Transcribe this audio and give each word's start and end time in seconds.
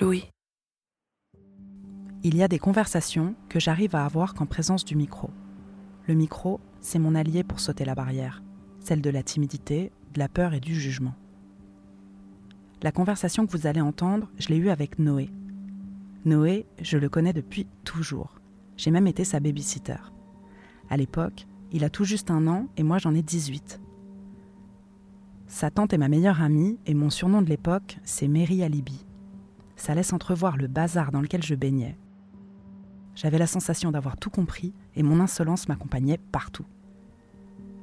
Louis. 0.00 0.24
Il 2.22 2.36
y 2.36 2.42
a 2.42 2.48
des 2.48 2.58
conversations 2.58 3.34
que 3.48 3.60
j'arrive 3.60 3.94
à 3.94 4.04
avoir 4.04 4.34
qu'en 4.34 4.46
présence 4.46 4.84
du 4.84 4.96
micro. 4.96 5.30
Le 6.06 6.14
micro, 6.14 6.60
c'est 6.80 6.98
mon 6.98 7.14
allié 7.14 7.44
pour 7.44 7.60
sauter 7.60 7.84
la 7.84 7.94
barrière, 7.94 8.42
celle 8.80 9.00
de 9.00 9.10
la 9.10 9.22
timidité, 9.22 9.92
de 10.12 10.18
la 10.18 10.28
peur 10.28 10.54
et 10.54 10.60
du 10.60 10.74
jugement. 10.74 11.14
La 12.82 12.92
conversation 12.92 13.46
que 13.46 13.52
vous 13.52 13.66
allez 13.66 13.80
entendre, 13.80 14.28
je 14.38 14.48
l'ai 14.48 14.56
eue 14.56 14.70
avec 14.70 14.98
Noé. 14.98 15.30
Noé, 16.24 16.66
je 16.80 16.98
le 16.98 17.08
connais 17.08 17.32
depuis 17.32 17.66
toujours. 17.84 18.40
J'ai 18.76 18.90
même 18.90 19.06
été 19.06 19.24
sa 19.24 19.40
babysitter. 19.40 20.12
À 20.90 20.96
l'époque, 20.96 21.46
il 21.72 21.84
a 21.84 21.90
tout 21.90 22.04
juste 22.04 22.30
un 22.30 22.46
an 22.46 22.66
et 22.76 22.82
moi 22.82 22.98
j'en 22.98 23.14
ai 23.14 23.22
18. 23.22 23.80
Sa 25.48 25.70
tante 25.70 25.92
est 25.92 25.98
ma 25.98 26.08
meilleure 26.08 26.42
amie 26.42 26.78
et 26.86 26.94
mon 26.94 27.08
surnom 27.08 27.40
de 27.40 27.48
l'époque, 27.48 27.98
c'est 28.04 28.26
Mary 28.26 28.62
Alibi. 28.62 29.06
Ça 29.76 29.94
laisse 29.94 30.12
entrevoir 30.12 30.56
le 30.56 30.66
bazar 30.66 31.12
dans 31.12 31.20
lequel 31.20 31.42
je 31.42 31.54
baignais. 31.54 31.96
J'avais 33.14 33.38
la 33.38 33.46
sensation 33.46 33.92
d'avoir 33.92 34.16
tout 34.16 34.28
compris 34.28 34.74
et 34.94 35.02
mon 35.02 35.20
insolence 35.20 35.68
m'accompagnait 35.68 36.18
partout. 36.32 36.66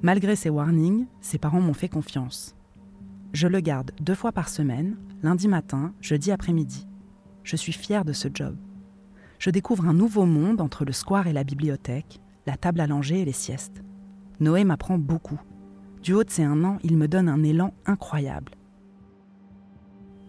Malgré 0.01 0.35
ses 0.35 0.49
warnings, 0.49 1.07
ses 1.21 1.37
parents 1.37 1.61
m'ont 1.61 1.73
fait 1.73 1.87
confiance. 1.87 2.55
Je 3.31 3.47
le 3.47 3.61
garde 3.61 3.91
deux 4.01 4.13
fois 4.13 4.33
par 4.33 4.49
semaine, 4.49 4.97
lundi 5.23 5.47
matin, 5.47 5.93
jeudi 6.01 6.31
après-midi. 6.31 6.85
Je 7.43 7.55
suis 7.55 7.71
fière 7.71 8.03
de 8.03 8.13
ce 8.13 8.27
job. 8.31 8.57
Je 9.39 9.49
découvre 9.49 9.87
un 9.87 9.93
nouveau 9.93 10.25
monde 10.25 10.61
entre 10.61 10.85
le 10.85 10.91
square 10.91 11.27
et 11.27 11.33
la 11.33 11.43
bibliothèque, 11.43 12.19
la 12.45 12.57
table 12.57 12.81
à 12.81 12.87
langer 12.87 13.21
et 13.21 13.25
les 13.25 13.31
siestes. 13.31 13.81
Noé 14.39 14.65
m'apprend 14.65 14.97
beaucoup. 14.97 15.39
Du 16.03 16.13
haut 16.13 16.23
de 16.23 16.29
ses 16.29 16.43
un 16.43 16.63
an, 16.63 16.77
il 16.83 16.97
me 16.97 17.07
donne 17.07 17.29
un 17.29 17.43
élan 17.43 17.73
incroyable. 17.85 18.51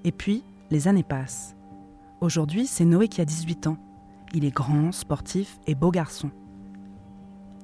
Et 0.05 0.13
puis, 0.13 0.45
les 0.71 0.89
années 0.89 1.03
passent. 1.03 1.57
Aujourd'hui, 2.21 2.67
c'est 2.67 2.85
Noé 2.85 3.09
qui 3.09 3.21
a 3.21 3.25
18 3.27 3.67
ans. 3.67 3.77
Il 4.33 4.45
est 4.45 4.55
grand, 4.55 4.93
sportif 4.93 5.59
et 5.67 5.75
beau 5.75 5.91
garçon. 5.91 6.31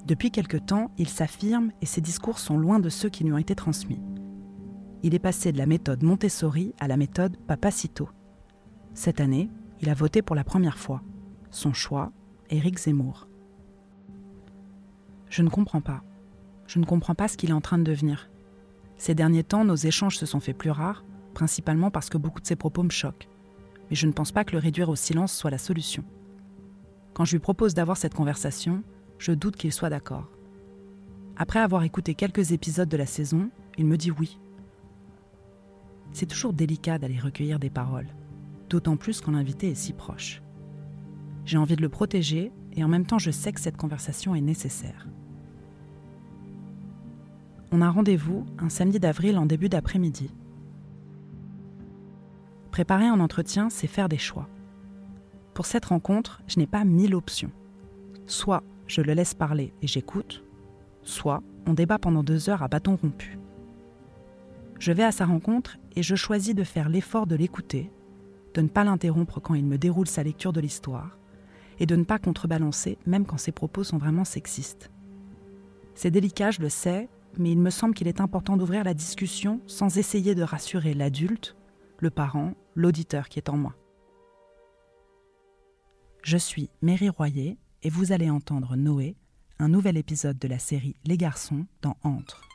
Depuis 0.05 0.29
quelque 0.29 0.57
temps, 0.57 0.91
il 0.97 1.09
s'affirme 1.09 1.71
et 1.81 1.85
ses 1.85 2.01
discours 2.01 2.37
sont 2.37 2.57
loin 2.57 2.79
de 2.79 2.89
ceux 2.89 3.09
qui 3.09 3.23
lui 3.23 3.33
ont 3.33 3.37
été 3.37 3.55
transmis 3.55 4.01
il 5.03 5.15
est 5.15 5.19
passé 5.19 5.51
de 5.51 5.57
la 5.57 5.65
méthode 5.65 6.03
Montessori 6.03 6.73
à 6.79 6.87
la 6.87 6.97
méthode 6.97 7.37
Papacito. 7.47 8.09
Cette 8.93 9.19
année, 9.19 9.49
il 9.81 9.89
a 9.89 9.93
voté 9.93 10.21
pour 10.21 10.35
la 10.35 10.43
première 10.43 10.77
fois. 10.77 11.01
Son 11.49 11.73
choix, 11.73 12.11
Éric 12.49 12.77
Zemmour. 12.77 13.27
Je 15.29 15.41
ne 15.41 15.49
comprends 15.49 15.81
pas. 15.81 16.03
Je 16.71 16.79
ne 16.79 16.85
comprends 16.85 17.15
pas 17.15 17.27
ce 17.27 17.35
qu'il 17.35 17.49
est 17.49 17.53
en 17.53 17.59
train 17.59 17.77
de 17.77 17.83
devenir. 17.83 18.29
Ces 18.95 19.13
derniers 19.13 19.43
temps, 19.43 19.65
nos 19.65 19.75
échanges 19.75 20.17
se 20.17 20.25
sont 20.25 20.39
fait 20.39 20.53
plus 20.53 20.71
rares, 20.71 21.03
principalement 21.33 21.91
parce 21.91 22.09
que 22.09 22.17
beaucoup 22.17 22.39
de 22.39 22.47
ses 22.47 22.55
propos 22.55 22.81
me 22.81 22.89
choquent. 22.89 23.27
Mais 23.89 23.97
je 23.97 24.07
ne 24.07 24.13
pense 24.13 24.31
pas 24.31 24.45
que 24.45 24.53
le 24.53 24.59
réduire 24.59 24.87
au 24.87 24.95
silence 24.95 25.33
soit 25.35 25.51
la 25.51 25.57
solution. 25.57 26.05
Quand 27.13 27.25
je 27.25 27.33
lui 27.33 27.39
propose 27.39 27.73
d'avoir 27.73 27.97
cette 27.97 28.13
conversation, 28.13 28.83
je 29.17 29.33
doute 29.33 29.57
qu'il 29.57 29.73
soit 29.73 29.89
d'accord. 29.89 30.31
Après 31.35 31.59
avoir 31.59 31.83
écouté 31.83 32.15
quelques 32.15 32.53
épisodes 32.53 32.87
de 32.87 32.95
la 32.95 33.05
saison, 33.05 33.49
il 33.77 33.85
me 33.85 33.97
dit 33.97 34.11
oui, 34.11 34.39
c'est 36.13 36.25
toujours 36.25 36.53
délicat 36.53 36.99
d'aller 36.99 37.19
recueillir 37.19 37.59
des 37.59 37.69
paroles, 37.69 38.07
d'autant 38.69 38.95
plus 38.95 39.19
quand 39.19 39.33
l'invité 39.33 39.71
est 39.71 39.75
si 39.75 39.91
proche. 39.91 40.41
J'ai 41.43 41.57
envie 41.57 41.75
de 41.75 41.81
le 41.81 41.89
protéger 41.89 42.53
et 42.71 42.85
en 42.85 42.87
même 42.87 43.05
temps 43.05 43.19
je 43.19 43.31
sais 43.31 43.51
que 43.51 43.59
cette 43.59 43.75
conversation 43.75 44.35
est 44.35 44.41
nécessaire. 44.41 45.09
On 47.73 47.81
a 47.81 47.89
rendez-vous 47.89 48.45
un 48.59 48.67
samedi 48.67 48.99
d'avril 48.99 49.37
en 49.37 49.45
début 49.45 49.69
d'après-midi. 49.69 50.29
Préparer 52.69 53.05
un 53.05 53.21
entretien, 53.21 53.69
c'est 53.69 53.87
faire 53.87 54.09
des 54.09 54.17
choix. 54.17 54.49
Pour 55.53 55.65
cette 55.65 55.85
rencontre, 55.85 56.41
je 56.47 56.59
n'ai 56.59 56.67
pas 56.67 56.83
mille 56.83 57.15
options. 57.15 57.51
Soit 58.25 58.61
je 58.87 59.01
le 59.01 59.13
laisse 59.13 59.33
parler 59.33 59.73
et 59.81 59.87
j'écoute, 59.87 60.43
soit 61.01 61.41
on 61.65 61.73
débat 61.73 61.97
pendant 61.97 62.23
deux 62.23 62.49
heures 62.49 62.61
à 62.61 62.67
bâton 62.67 62.97
rompu. 62.97 63.39
Je 64.77 64.91
vais 64.91 65.03
à 65.03 65.13
sa 65.13 65.25
rencontre 65.25 65.77
et 65.95 66.03
je 66.03 66.15
choisis 66.15 66.53
de 66.53 66.65
faire 66.65 66.89
l'effort 66.89 67.25
de 67.25 67.35
l'écouter, 67.35 67.89
de 68.53 68.61
ne 68.61 68.67
pas 68.67 68.83
l'interrompre 68.83 69.39
quand 69.39 69.53
il 69.53 69.65
me 69.65 69.77
déroule 69.77 70.07
sa 70.07 70.23
lecture 70.23 70.51
de 70.51 70.59
l'histoire, 70.59 71.17
et 71.79 71.85
de 71.85 71.95
ne 71.95 72.03
pas 72.03 72.19
contrebalancer 72.19 72.97
même 73.05 73.25
quand 73.25 73.37
ses 73.37 73.53
propos 73.53 73.85
sont 73.85 73.97
vraiment 73.97 74.25
sexistes. 74.25 74.91
C'est 75.95 76.11
délicat, 76.11 76.51
je 76.51 76.61
le 76.61 76.69
sais, 76.69 77.07
mais 77.37 77.51
il 77.51 77.59
me 77.59 77.69
semble 77.69 77.93
qu'il 77.93 78.07
est 78.07 78.21
important 78.21 78.57
d'ouvrir 78.57 78.83
la 78.83 78.93
discussion 78.93 79.61
sans 79.67 79.97
essayer 79.97 80.35
de 80.35 80.43
rassurer 80.43 80.93
l'adulte, 80.93 81.55
le 81.99 82.09
parent, 82.09 82.53
l'auditeur 82.75 83.29
qui 83.29 83.39
est 83.39 83.49
en 83.49 83.57
moi. 83.57 83.75
Je 86.23 86.37
suis 86.37 86.69
Mary 86.81 87.09
Royer 87.09 87.57
et 87.83 87.89
vous 87.89 88.11
allez 88.11 88.29
entendre 88.29 88.75
Noé, 88.75 89.15
un 89.59 89.69
nouvel 89.69 89.97
épisode 89.97 90.37
de 90.37 90.47
la 90.47 90.59
série 90.59 90.95
Les 91.05 91.17
garçons 91.17 91.65
dans 91.81 91.97
Entre. 92.03 92.50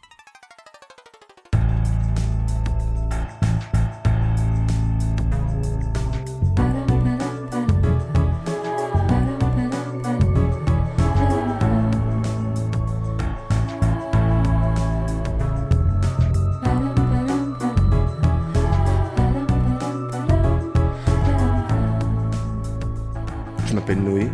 M'appelle 23.87 24.03
Noé. 24.03 24.27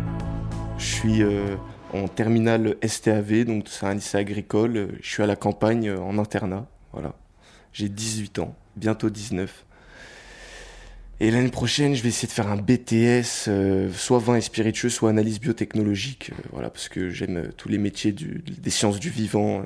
Je 0.79 0.83
suis 0.83 1.21
euh, 1.21 1.55
en 1.93 2.07
terminale 2.07 2.75
STAV, 2.83 3.43
donc 3.45 3.65
c'est 3.69 3.85
un 3.85 3.93
lycée 3.93 4.17
agricole. 4.17 4.97
Je 4.99 5.07
suis 5.07 5.21
à 5.21 5.27
la 5.27 5.35
campagne 5.35 5.89
euh, 5.89 5.99
en 5.99 6.17
internat. 6.17 6.67
Voilà. 6.91 7.13
J'ai 7.71 7.87
18 7.87 8.39
ans, 8.39 8.55
bientôt 8.77 9.11
19. 9.11 9.63
Et 11.19 11.29
l'année 11.29 11.51
prochaine, 11.51 11.93
je 11.93 12.01
vais 12.01 12.09
essayer 12.09 12.27
de 12.27 12.33
faire 12.33 12.47
un 12.47 12.57
BTS, 12.57 13.47
euh, 13.47 13.91
soit 13.93 14.17
vin 14.17 14.37
et 14.37 14.41
spiritueux, 14.41 14.89
soit 14.89 15.11
analyse 15.11 15.39
biotechnologique. 15.39 16.31
voilà, 16.51 16.71
parce 16.71 16.89
que 16.89 17.11
j'aime 17.11 17.51
tous 17.55 17.69
les 17.69 17.77
métiers 17.77 18.11
des 18.11 18.71
sciences 18.71 18.99
du 18.99 19.11
vivant, 19.11 19.63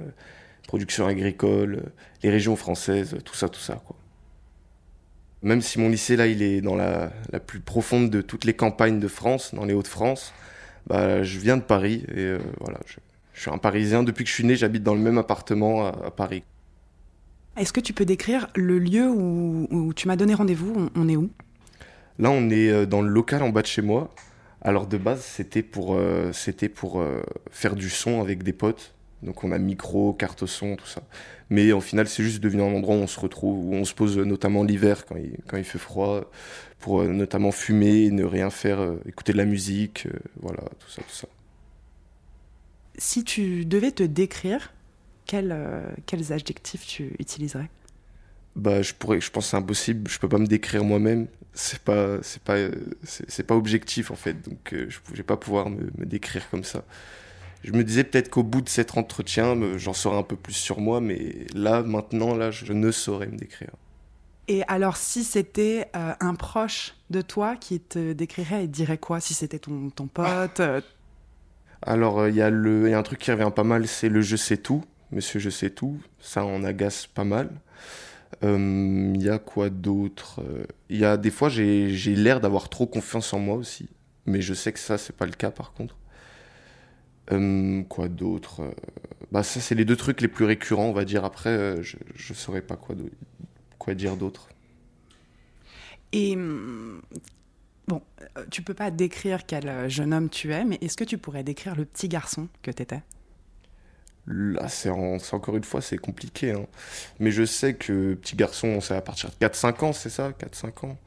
production 0.67 1.07
agricole, 1.07 1.93
les 2.23 2.29
régions 2.29 2.57
françaises, 2.57 3.15
tout 3.23 3.35
ça, 3.35 3.47
tout 3.47 3.61
ça. 3.61 3.81
Quoi. 3.87 3.95
Même 5.43 5.61
si 5.61 5.79
mon 5.79 5.89
lycée, 5.89 6.15
là, 6.15 6.27
il 6.27 6.41
est 6.41 6.61
dans 6.61 6.75
la, 6.75 7.11
plus 7.45 7.59
profonde 7.59 8.09
de 8.09 8.21
toutes 8.21 8.45
les 8.45 8.53
campagnes 8.53 8.99
de 8.99 9.07
France, 9.07 9.53
dans 9.53 9.65
les 9.65 9.73
Hauts-de-France, 9.73 10.33
bah, 10.87 11.21
je 11.23 11.37
viens 11.37 11.57
de 11.57 11.61
Paris 11.61 12.03
et 12.09 12.19
euh, 12.19 12.39
voilà, 12.59 12.79
je, 12.85 12.95
suis 13.39 13.51
un 13.51 13.57
Parisien. 13.57 14.03
Depuis 14.03 14.23
que 14.23 14.29
je 14.29 14.33
suis 14.33 14.45
né, 14.45 14.55
j'habite 14.55 14.83
dans 14.83 14.95
le 14.95 15.01
même 15.01 15.17
appartement 15.17 15.85
à, 15.85 16.11
Paris. 16.11 16.43
Est-ce 17.55 17.73
que 17.73 17.79
tu 17.79 17.93
peux 17.93 18.05
décrire 18.05 18.47
le 18.55 18.79
lieu 18.79 19.07
où, 19.09 19.93
tu 19.95 20.07
m'as 20.07 20.15
donné 20.15 20.33
rendez-vous? 20.33 20.89
On, 20.95 21.09
est 21.09 21.15
où? 21.15 21.29
Là, 22.19 22.31
on 22.31 22.49
est 22.49 22.69
euh, 22.69 22.85
dans 22.85 23.01
le 23.01 23.09
local 23.09 23.43
en 23.43 23.49
bas 23.49 23.61
de 23.61 23.67
chez 23.67 23.81
moi. 23.81 24.13
Alors 24.61 24.87
de 24.87 24.97
base, 24.97 25.21
c'était 25.21 25.61
pour, 25.61 25.95
euh, 25.95 26.31
c'était 26.33 26.69
pour 26.69 27.03
faire 27.51 27.75
du 27.75 27.89
son 27.89 28.21
avec 28.21 28.41
des 28.41 28.53
potes. 28.53 28.95
Donc 29.23 29.43
on 29.43 29.51
a 29.51 29.57
micro, 29.57 30.13
carte 30.13 30.45
son, 30.45 30.75
tout 30.75 30.85
ça. 30.85 31.01
Mais 31.49 31.71
au 31.71 31.81
final, 31.81 32.07
c'est 32.07 32.23
juste 32.23 32.39
devenu 32.39 32.61
un 32.61 32.73
endroit 32.73 32.95
où 32.95 32.99
on 32.99 33.07
se 33.07 33.19
retrouve, 33.19 33.67
où 33.67 33.73
on 33.73 33.85
se 33.85 33.93
pose 33.93 34.17
notamment 34.17 34.63
l'hiver 34.63 35.05
quand 35.05 35.15
il, 35.15 35.37
quand 35.47 35.57
il 35.57 35.63
fait 35.63 35.79
froid, 35.79 36.29
pour 36.79 37.01
euh, 37.01 37.07
notamment 37.07 37.51
fumer, 37.51 38.11
ne 38.11 38.23
rien 38.23 38.49
faire, 38.49 38.79
euh, 38.79 39.01
écouter 39.07 39.33
de 39.33 39.37
la 39.37 39.45
musique, 39.45 40.07
euh, 40.07 40.19
voilà, 40.41 40.61
tout 40.79 40.89
ça, 40.89 41.01
tout 41.01 41.15
ça. 41.15 41.27
Si 42.97 43.23
tu 43.23 43.65
devais 43.65 43.91
te 43.91 44.03
décrire, 44.03 44.73
quels 45.25 45.51
adjectifs 46.31 46.85
tu 46.85 47.13
utiliserais? 47.19 47.69
Bah, 48.55 48.81
je 48.81 48.93
pourrais, 48.93 49.21
je 49.21 49.29
pense 49.29 49.45
que 49.45 49.49
c'est 49.51 49.57
impossible. 49.57 50.09
Je 50.09 50.17
peux 50.17 50.29
pas 50.29 50.39
me 50.39 50.47
décrire 50.47 50.83
moi-même. 50.83 51.27
C'est 51.53 51.79
pas, 51.79 52.17
c'est 52.23 52.41
pas, 52.41 52.55
c'est 53.03 53.45
pas 53.45 53.55
objectif 53.55 54.09
en 54.09 54.15
fait. 54.15 54.33
Donc, 54.47 54.69
je, 54.71 54.99
ne 55.11 55.15
vais 55.15 55.23
pas 55.23 55.37
pouvoir 55.37 55.69
me, 55.69 55.91
me 55.97 56.05
décrire 56.05 56.49
comme 56.49 56.63
ça 56.63 56.83
je 57.63 57.71
me 57.73 57.83
disais 57.83 58.03
peut-être 58.03 58.29
qu'au 58.29 58.43
bout 58.43 58.61
de 58.61 58.69
cet 58.69 58.97
entretien, 58.97 59.55
j'en 59.77 59.93
saurais 59.93 60.17
un 60.17 60.23
peu 60.23 60.35
plus 60.35 60.53
sur 60.53 60.79
moi, 60.79 61.01
mais 61.01 61.47
là, 61.53 61.83
maintenant, 61.83 62.35
là, 62.35 62.51
je 62.51 62.73
ne 62.73 62.91
saurais 62.91 63.27
me 63.27 63.37
décrire. 63.37 63.71
Et 64.47 64.63
alors, 64.67 64.95
si 64.97 65.23
c'était 65.23 65.89
euh, 65.95 66.13
un 66.21 66.35
proche 66.35 66.95
de 67.09 67.21
toi 67.21 67.55
qui 67.57 67.79
te 67.81 68.13
décrirait, 68.13 68.63
il 68.65 68.71
dirait 68.71 68.97
quoi 68.97 69.19
Si 69.19 69.33
c'était 69.33 69.59
ton, 69.59 69.89
ton 69.89 70.07
pote 70.07 70.61
euh, 70.61 70.79
Alors, 71.81 72.27
il 72.27 72.35
y, 72.35 72.41
a 72.41 72.49
le- 72.49 72.89
y 72.89 72.93
a 72.93 72.97
un 72.99 73.03
truc 73.03 73.19
qui 73.19 73.31
revient 73.31 73.51
pas 73.55 73.63
mal, 73.63 73.87
c'est 73.87 74.09
le 74.09 74.21
je 74.21 74.35
sais 74.35 74.57
tout. 74.57 74.83
Monsieur, 75.11 75.39
je 75.39 75.49
sais 75.49 75.69
tout. 75.69 75.99
Ça, 76.19 76.45
on 76.45 76.63
agace 76.63 77.07
pas 77.07 77.23
mal. 77.23 77.49
Il 78.43 79.21
y 79.21 79.29
a 79.29 79.39
quoi 79.39 79.69
d'autre 79.69 80.41
Il 80.89 80.97
y 80.97 81.05
a 81.05 81.17
des 81.17 81.31
fois, 81.31 81.49
j'ai 81.49 81.89
j'ai 81.91 82.15
l'air 82.15 82.39
d'avoir 82.41 82.69
trop 82.69 82.85
confiance 82.87 83.33
en 83.33 83.39
moi 83.39 83.55
aussi. 83.55 83.89
Mais 84.25 84.41
je 84.41 84.53
sais 84.53 84.73
que 84.73 84.79
ça, 84.79 84.97
c'est 84.97 85.15
pas 85.15 85.25
le 85.25 85.31
cas 85.33 85.51
par 85.51 85.73
contre. 85.73 85.95
Euh, 87.31 87.83
quoi 87.83 88.07
d'autre 88.09 88.61
Euh, 88.61 88.71
Bah, 89.31 89.43
ça, 89.43 89.59
c'est 89.61 89.75
les 89.75 89.85
deux 89.85 89.95
trucs 89.97 90.21
les 90.21 90.27
plus 90.29 90.45
récurrents, 90.45 90.85
on 90.87 90.93
va 90.93 91.05
dire. 91.05 91.25
Après, 91.25 91.49
euh, 91.49 91.81
je, 91.83 91.97
je 92.15 92.33
saurais 92.33 92.61
pas 92.61 92.77
quoi, 92.77 92.95
quoi 93.79 93.95
dire 93.95 94.17
d'autre. 94.17 94.49
Et 96.11 96.35
hum, 96.35 97.01
bon, 97.87 98.01
euh, 98.37 98.45
tu 98.51 98.61
peux 98.61 98.73
pas 98.73 98.91
décrire 98.91 99.45
quel 99.45 99.89
jeune 99.89 100.13
homme 100.13 100.29
tu 100.29 100.53
es, 100.53 100.63
mais 100.65 100.77
est-ce 100.81 100.97
que 100.97 101.03
tu 101.03 101.17
pourrais 101.17 101.43
décrire 101.43 101.75
le 101.75 101.85
petit 101.85 102.09
garçon 102.09 102.49
que 102.61 102.71
t'étais? 102.71 103.01
Là, 104.29 104.67
c'est 104.67 104.89
en- 104.89 105.19
c'est 105.19 105.35
encore 105.35 105.55
une 105.55 105.63
fois, 105.63 105.81
c'est 105.81 105.97
compliqué. 105.97 106.51
hein. 106.51 106.65
Mais 107.19 107.31
je 107.31 107.45
sais 107.45 107.75
que 107.75 108.13
petit 108.15 108.35
garçon, 108.35 108.81
c'est 108.81 108.95
à 108.95 109.01
partir 109.01 109.29
de 109.29 109.35
4-5 109.35 109.83
ans, 109.83 109.93
c'est 109.93 110.09
ça? 110.09 110.33
4-5 110.33 110.83
ans? 110.83 110.97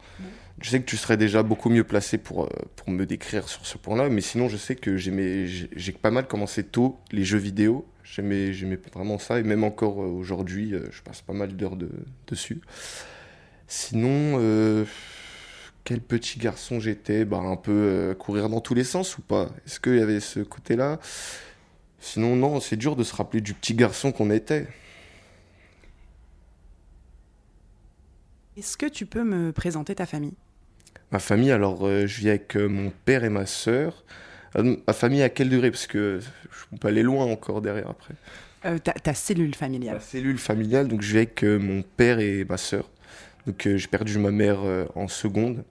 Je 0.59 0.69
sais 0.69 0.79
que 0.79 0.85
tu 0.85 0.97
serais 0.97 1.17
déjà 1.17 1.43
beaucoup 1.43 1.69
mieux 1.69 1.83
placé 1.83 2.17
pour, 2.17 2.43
euh, 2.45 2.49
pour 2.75 2.89
me 2.91 3.05
décrire 3.05 3.47
sur 3.47 3.65
ce 3.65 3.77
point-là. 3.77 4.09
Mais 4.09 4.21
sinon, 4.21 4.49
je 4.49 4.57
sais 4.57 4.75
que 4.75 4.97
j'ai 4.97 5.91
pas 6.01 6.11
mal 6.11 6.27
commencé 6.27 6.63
tôt 6.63 6.97
les 7.11 7.23
jeux 7.23 7.37
vidéo. 7.39 7.85
J'aimais 8.03 8.51
vraiment 8.93 9.17
ça. 9.17 9.39
Et 9.39 9.43
même 9.43 9.63
encore 9.63 10.01
euh, 10.03 10.07
aujourd'hui, 10.07 10.73
euh, 10.73 10.87
je 10.91 11.01
passe 11.01 11.21
pas 11.21 11.33
mal 11.33 11.55
d'heures 11.55 11.75
de- 11.77 11.89
dessus. 12.27 12.61
Sinon, 13.67 14.85
quel 15.83 16.01
petit 16.01 16.37
garçon 16.39 16.79
j'étais? 16.79 17.23
Bah, 17.25 17.37
Un 17.37 17.55
peu 17.55 18.13
courir 18.19 18.49
dans 18.49 18.59
tous 18.59 18.73
les 18.73 18.83
sens 18.83 19.17
ou 19.17 19.21
pas? 19.21 19.49
Est-ce 19.65 19.79
qu'il 19.79 19.95
y 19.95 20.01
avait 20.01 20.19
ce 20.19 20.41
côté-là? 20.41 20.99
Sinon, 21.99 22.35
non, 22.35 22.59
c'est 22.59 22.75
dur 22.75 22.95
de 22.95 23.03
se 23.03 23.15
rappeler 23.15 23.41
du 23.41 23.53
petit 23.53 23.73
garçon 23.73 24.11
qu'on 24.11 24.29
était. 24.29 24.67
Est-ce 28.57 28.77
que 28.77 28.85
tu 28.85 29.05
peux 29.05 29.23
me 29.23 29.51
présenter 29.51 29.95
ta 29.95 30.05
famille? 30.05 30.33
Ma 31.11 31.19
famille, 31.19 31.51
alors 31.51 31.85
euh, 31.85 32.05
je 32.07 32.19
vis 32.19 32.29
avec 32.29 32.55
euh, 32.55 32.67
mon 32.67 32.91
père 33.05 33.23
et 33.23 33.29
ma 33.29 33.45
sœur. 33.45 34.03
Euh, 34.57 34.75
ma 34.85 34.93
famille 34.93 35.21
à 35.23 35.29
quel 35.29 35.49
degré 35.49 35.71
Parce 35.71 35.87
que 35.87 36.19
je 36.19 36.77
peux 36.77 36.87
aller 36.87 37.03
loin 37.03 37.25
encore 37.25 37.61
derrière 37.61 37.89
après. 37.89 38.13
Euh, 38.65 38.77
ta, 38.77 38.93
ta 38.93 39.13
cellule 39.13 39.55
familiale. 39.55 39.95
La 39.95 39.99
cellule 40.01 40.37
familiale, 40.37 40.87
donc 40.87 41.01
je 41.01 41.11
vis 41.11 41.17
avec 41.17 41.43
mon 41.43 41.81
père 41.81 42.19
et 42.19 42.45
ma 42.45 42.57
sœur. 42.57 42.89
Donc 43.47 43.67
j'ai 43.75 43.87
perdu 43.87 44.17
ma 44.19 44.31
mère 44.31 44.59
en 44.95 45.07
seconde. 45.07 45.63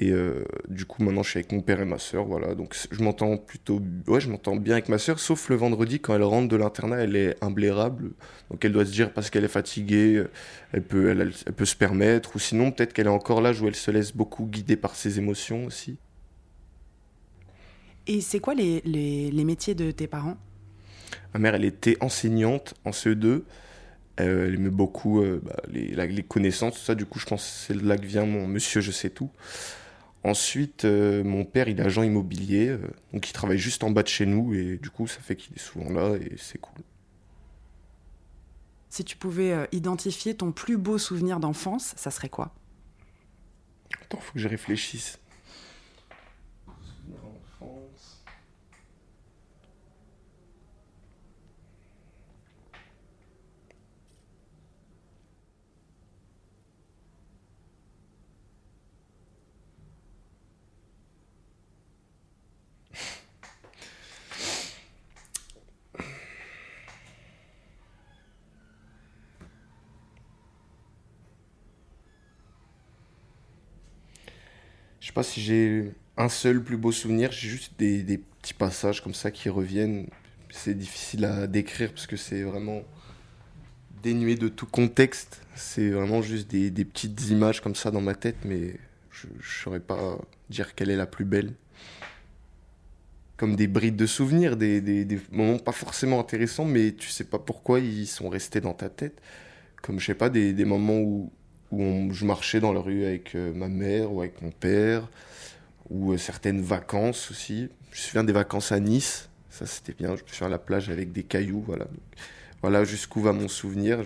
Et 0.00 0.10
euh, 0.12 0.44
du 0.68 0.86
coup 0.86 1.02
maintenant 1.04 1.22
je 1.22 1.30
suis 1.30 1.38
avec 1.38 1.52
mon 1.52 1.60
père 1.60 1.80
et 1.80 1.84
ma 1.84 1.98
sœur, 1.98 2.24
voilà. 2.24 2.54
Donc 2.54 2.74
je 2.90 3.02
m'entends 3.02 3.36
plutôt, 3.36 3.80
ouais, 4.08 4.20
je 4.20 4.30
m'entends 4.30 4.56
bien 4.56 4.74
avec 4.74 4.88
ma 4.88 4.98
sœur, 4.98 5.20
sauf 5.20 5.50
le 5.50 5.56
vendredi 5.56 6.00
quand 6.00 6.14
elle 6.16 6.22
rentre 6.22 6.48
de 6.48 6.56
l'internat, 6.56 6.96
elle 6.98 7.16
est 7.16 7.36
imblairable. 7.44 8.12
Donc 8.50 8.64
elle 8.64 8.72
doit 8.72 8.86
se 8.86 8.92
dire 8.92 9.12
parce 9.12 9.28
qu'elle 9.30 9.44
est 9.44 9.48
fatiguée, 9.48 10.24
elle 10.72 10.82
peut, 10.82 11.10
elle, 11.10 11.32
peut 11.54 11.66
se 11.66 11.76
permettre. 11.76 12.34
Ou 12.36 12.38
sinon 12.38 12.72
peut-être 12.72 12.94
qu'elle 12.94 13.06
est 13.06 13.10
encore 13.10 13.42
l'âge 13.42 13.60
où 13.60 13.68
elle 13.68 13.74
se 13.76 13.90
laisse 13.90 14.12
beaucoup 14.16 14.46
guider 14.46 14.76
par 14.76 14.94
ses 14.96 15.18
émotions 15.18 15.66
aussi. 15.66 15.98
Et 18.06 18.20
c'est 18.20 18.40
quoi 18.40 18.54
les, 18.54 18.82
les- 18.84 19.30
les 19.30 19.44
métiers 19.44 19.74
de 19.74 19.90
tes 19.90 20.06
parents? 20.06 20.36
Ma 21.34 21.40
mère, 21.40 21.54
elle 21.54 21.64
était 21.64 21.96
enseignante 22.00 22.74
en 22.84 22.92
CE2. 22.92 23.44
Euh, 24.20 24.48
elle 24.48 24.54
aimait 24.54 24.70
beaucoup 24.70 25.22
euh, 25.22 25.40
bah, 25.44 25.56
les, 25.68 25.88
la- 25.94 26.06
les 26.06 26.22
connaissances, 26.22 26.74
tout 26.74 26.80
ça. 26.84 26.94
Du 26.94 27.06
coup, 27.06 27.18
je 27.18 27.26
pense 27.26 27.42
que 27.44 27.50
c'est 27.74 27.74
de 27.82 27.86
là 27.88 27.96
que 27.96 28.06
vient 28.06 28.26
mon 28.26 28.46
monsieur, 28.46 28.80
je 28.80 28.90
sais 28.90 29.10
tout. 29.10 29.30
Ensuite, 30.22 30.84
euh, 30.84 31.24
mon 31.24 31.44
père, 31.44 31.68
il 31.68 31.80
est 31.80 31.82
agent 31.82 32.02
immobilier. 32.02 32.68
euh, 32.68 32.78
donc, 33.12 33.28
il 33.28 33.32
travaille 33.32 33.58
juste 33.58 33.82
en 33.84 33.90
bas 33.90 34.02
de 34.02 34.08
chez 34.08 34.26
nous. 34.26 34.54
Et 34.54 34.76
du 34.76 34.90
coup, 34.90 35.06
ça 35.06 35.20
fait 35.20 35.36
qu'il 35.36 35.54
est 35.56 35.60
souvent 35.60 35.90
là 35.90 36.16
et 36.16 36.36
c'est 36.36 36.58
cool. 36.58 36.84
Si 38.90 39.04
tu 39.04 39.16
pouvais 39.16 39.52
euh, 39.52 39.66
identifier 39.72 40.34
ton 40.34 40.52
plus 40.52 40.76
beau 40.76 40.98
souvenir 40.98 41.40
d'enfance, 41.40 41.94
ça 41.96 42.10
serait 42.10 42.28
quoi? 42.28 42.52
Attends, 44.02 44.18
faut 44.20 44.34
que 44.34 44.40
je 44.40 44.48
réfléchisse. 44.48 45.18
Je 75.00 75.06
sais 75.06 75.09
si 75.22 75.40
j'ai 75.40 75.92
un 76.16 76.28
seul 76.28 76.62
plus 76.62 76.76
beau 76.76 76.92
souvenir, 76.92 77.32
j'ai 77.32 77.48
juste 77.48 77.72
des, 77.78 78.20
petits 78.42 78.54
passages 78.54 79.02
comme 79.02 79.14
ça 79.14 79.30
qui 79.30 79.48
reviennent. 79.48 80.06
C'est 80.50 80.74
difficile 80.74 81.24
à 81.24 81.46
décrire 81.46 81.92
parce 81.92 82.06
que 82.06 82.16
c'est 82.16 82.42
vraiment 82.42 82.82
dénué 84.02 84.34
de 84.34 84.48
tout 84.48 84.66
contexte. 84.66 85.42
C'est 85.54 85.90
vraiment 85.90 86.22
juste 86.22 86.50
des, 86.50 86.84
petites 86.84 87.28
images 87.28 87.60
comme 87.60 87.74
ça 87.74 87.90
dans 87.90 88.00
ma 88.00 88.14
tête, 88.14 88.36
mais 88.44 88.76
je 89.10 89.26
ne 89.26 89.42
saurais 89.42 89.80
pas 89.80 90.18
dire 90.48 90.74
quelle 90.74 90.90
est 90.90 90.96
la 90.96 91.06
plus 91.06 91.24
belle. 91.24 91.52
Comme 93.36 93.56
des 93.56 93.68
brides 93.68 93.96
de 93.96 94.06
souvenirs, 94.06 94.56
des, 94.56 94.80
des- 94.80 95.20
moments 95.30 95.58
pas 95.58 95.72
forcément 95.72 96.20
intéressants, 96.20 96.64
mais 96.64 96.92
tu 96.92 97.08
sais 97.08 97.24
pas 97.24 97.38
pourquoi 97.38 97.80
ils 97.80 98.06
sont 98.06 98.28
restés 98.28 98.60
dans 98.60 98.74
ta 98.74 98.90
tête. 98.90 99.20
Comme, 99.82 99.98
je 99.98 100.06
sais 100.06 100.14
pas, 100.14 100.28
des 100.28 100.64
moments 100.64 100.98
où, 100.98 101.32
où 101.70 102.08
je 102.12 102.24
marchais 102.24 102.60
dans 102.60 102.72
la 102.72 102.80
rue 102.80 103.04
avec 103.04 103.34
euh, 103.34 103.52
ma 103.54 103.68
mère 103.68 104.12
ou 104.12 104.20
avec 104.20 104.40
mon 104.42 104.50
père, 104.50 105.08
ou 105.90 106.12
euh, 106.12 106.18
certaines 106.18 106.62
vacances 106.62 107.30
aussi. 107.30 107.68
Je 107.92 107.96
me 107.98 108.02
souviens 108.02 108.24
des 108.24 108.32
vacances 108.32 108.72
à 108.72 108.80
Nice, 108.80 109.28
ça 109.50 109.66
c'était 109.66 109.92
bien. 109.94 110.16
Je 110.16 110.22
me 110.22 110.28
suis 110.28 110.44
à 110.44 110.48
la 110.48 110.58
plage 110.58 110.90
avec 110.90 111.12
des 111.12 111.22
cailloux, 111.24 111.62
voilà. 111.66 111.86
Voilà 112.62 112.84
jusqu'où 112.84 113.20
va 113.20 113.32
mon 113.32 113.48
souvenir. 113.48 114.00